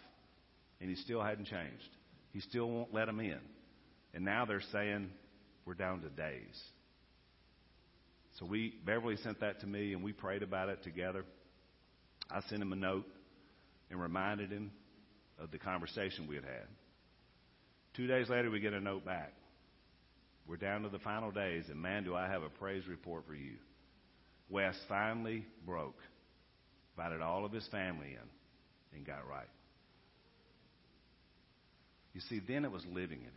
And 0.80 0.88
he 0.88 0.96
still 0.96 1.22
hadn't 1.22 1.46
changed. 1.46 1.88
He 2.32 2.40
still 2.40 2.70
won't 2.70 2.94
let 2.94 3.06
them 3.06 3.20
in. 3.20 3.40
And 4.14 4.24
now 4.24 4.44
they're 4.44 4.62
saying 4.72 5.10
we're 5.64 5.74
down 5.74 6.00
to 6.02 6.08
days. 6.08 6.58
So 8.38 8.46
we 8.46 8.74
Beverly 8.86 9.16
sent 9.16 9.40
that 9.40 9.60
to 9.60 9.66
me 9.66 9.92
and 9.92 10.02
we 10.02 10.12
prayed 10.12 10.42
about 10.42 10.68
it 10.68 10.82
together. 10.82 11.24
I 12.30 12.40
sent 12.48 12.62
him 12.62 12.72
a 12.72 12.76
note 12.76 13.06
and 13.90 14.00
reminded 14.00 14.50
him 14.50 14.70
of 15.38 15.50
the 15.50 15.58
conversation 15.58 16.26
we 16.28 16.36
had 16.36 16.44
had. 16.44 16.66
Two 17.96 18.06
days 18.06 18.28
later, 18.28 18.50
we 18.50 18.60
get 18.60 18.72
a 18.72 18.80
note 18.80 19.04
back. 19.04 19.32
We're 20.50 20.56
down 20.56 20.82
to 20.82 20.88
the 20.88 20.98
final 20.98 21.30
days, 21.30 21.66
and 21.68 21.80
man, 21.80 22.02
do 22.02 22.16
I 22.16 22.26
have 22.26 22.42
a 22.42 22.48
praise 22.48 22.82
report 22.88 23.22
for 23.24 23.36
you. 23.36 23.52
Wes 24.48 24.74
finally 24.88 25.46
broke, 25.64 26.00
invited 26.96 27.22
all 27.22 27.44
of 27.44 27.52
his 27.52 27.68
family 27.68 28.08
in, 28.08 28.96
and 28.96 29.06
got 29.06 29.28
right. 29.28 29.46
You 32.14 32.20
see, 32.22 32.40
then 32.48 32.64
it 32.64 32.72
was 32.72 32.84
living 32.86 33.20
in 33.20 33.26
him. 33.26 33.32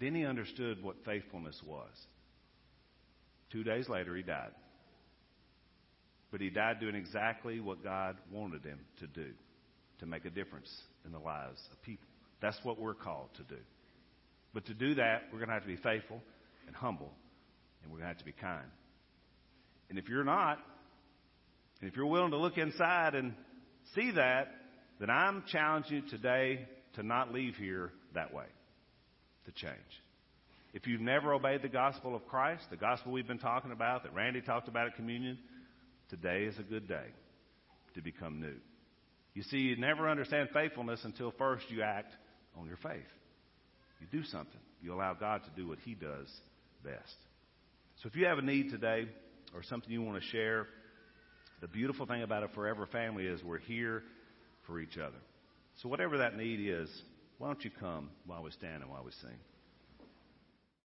Then 0.00 0.16
he 0.16 0.24
understood 0.24 0.82
what 0.82 0.96
faithfulness 1.04 1.62
was. 1.64 1.92
Two 3.52 3.62
days 3.62 3.88
later, 3.88 4.16
he 4.16 4.24
died. 4.24 4.50
But 6.32 6.40
he 6.40 6.50
died 6.50 6.80
doing 6.80 6.96
exactly 6.96 7.60
what 7.60 7.84
God 7.84 8.16
wanted 8.32 8.64
him 8.64 8.80
to 8.98 9.06
do 9.06 9.28
to 10.00 10.06
make 10.06 10.24
a 10.24 10.30
difference 10.30 10.68
in 11.04 11.12
the 11.12 11.20
lives 11.20 11.60
of 11.70 11.80
people. 11.82 12.08
That's 12.42 12.58
what 12.64 12.80
we're 12.80 12.94
called 12.94 13.28
to 13.36 13.44
do. 13.44 13.60
But 14.56 14.64
to 14.68 14.74
do 14.74 14.94
that, 14.94 15.24
we're 15.30 15.38
going 15.38 15.48
to 15.48 15.52
have 15.52 15.64
to 15.64 15.68
be 15.68 15.76
faithful 15.76 16.22
and 16.66 16.74
humble, 16.74 17.12
and 17.82 17.92
we're 17.92 17.98
going 17.98 18.04
to 18.04 18.14
have 18.14 18.18
to 18.20 18.24
be 18.24 18.32
kind. 18.32 18.64
And 19.90 19.98
if 19.98 20.08
you're 20.08 20.24
not, 20.24 20.58
and 21.82 21.90
if 21.90 21.94
you're 21.94 22.06
willing 22.06 22.30
to 22.30 22.38
look 22.38 22.56
inside 22.56 23.14
and 23.14 23.34
see 23.94 24.12
that, 24.12 24.48
then 24.98 25.10
I'm 25.10 25.44
challenging 25.52 26.04
you 26.04 26.08
today 26.08 26.66
to 26.94 27.02
not 27.02 27.34
leave 27.34 27.56
here 27.56 27.92
that 28.14 28.32
way, 28.32 28.46
to 29.44 29.52
change. 29.52 29.74
If 30.72 30.86
you've 30.86 31.02
never 31.02 31.34
obeyed 31.34 31.60
the 31.60 31.68
gospel 31.68 32.16
of 32.16 32.26
Christ, 32.26 32.62
the 32.70 32.78
gospel 32.78 33.12
we've 33.12 33.28
been 33.28 33.36
talking 33.36 33.72
about, 33.72 34.04
that 34.04 34.14
Randy 34.14 34.40
talked 34.40 34.68
about 34.68 34.86
at 34.86 34.96
communion, 34.96 35.36
today 36.08 36.44
is 36.44 36.58
a 36.58 36.62
good 36.62 36.88
day 36.88 37.08
to 37.94 38.00
become 38.00 38.40
new. 38.40 38.56
You 39.34 39.42
see, 39.42 39.58
you 39.58 39.76
never 39.76 40.08
understand 40.08 40.48
faithfulness 40.54 41.00
until 41.04 41.30
first 41.32 41.70
you 41.70 41.82
act 41.82 42.14
on 42.58 42.66
your 42.66 42.78
faith. 42.78 43.04
You 44.00 44.06
do 44.10 44.24
something. 44.24 44.60
You 44.82 44.94
allow 44.94 45.14
God 45.14 45.42
to 45.44 45.50
do 45.60 45.68
what 45.68 45.78
He 45.84 45.94
does 45.94 46.28
best. 46.84 47.16
So 48.02 48.08
if 48.08 48.16
you 48.16 48.26
have 48.26 48.38
a 48.38 48.42
need 48.42 48.70
today 48.70 49.08
or 49.54 49.62
something 49.62 49.90
you 49.90 50.02
want 50.02 50.22
to 50.22 50.28
share, 50.28 50.66
the 51.60 51.68
beautiful 51.68 52.06
thing 52.06 52.22
about 52.22 52.42
a 52.42 52.48
forever 52.48 52.86
family 52.86 53.26
is 53.26 53.42
we're 53.42 53.58
here 53.58 54.02
for 54.66 54.78
each 54.78 54.98
other. 54.98 55.16
So 55.82 55.88
whatever 55.88 56.18
that 56.18 56.36
need 56.36 56.60
is, 56.60 56.90
why 57.38 57.48
don't 57.48 57.64
you 57.64 57.70
come 57.80 58.10
while 58.26 58.42
we 58.42 58.50
stand 58.50 58.82
and 58.82 58.90
while 58.90 59.04
we 59.04 59.12
sing? 59.22 59.38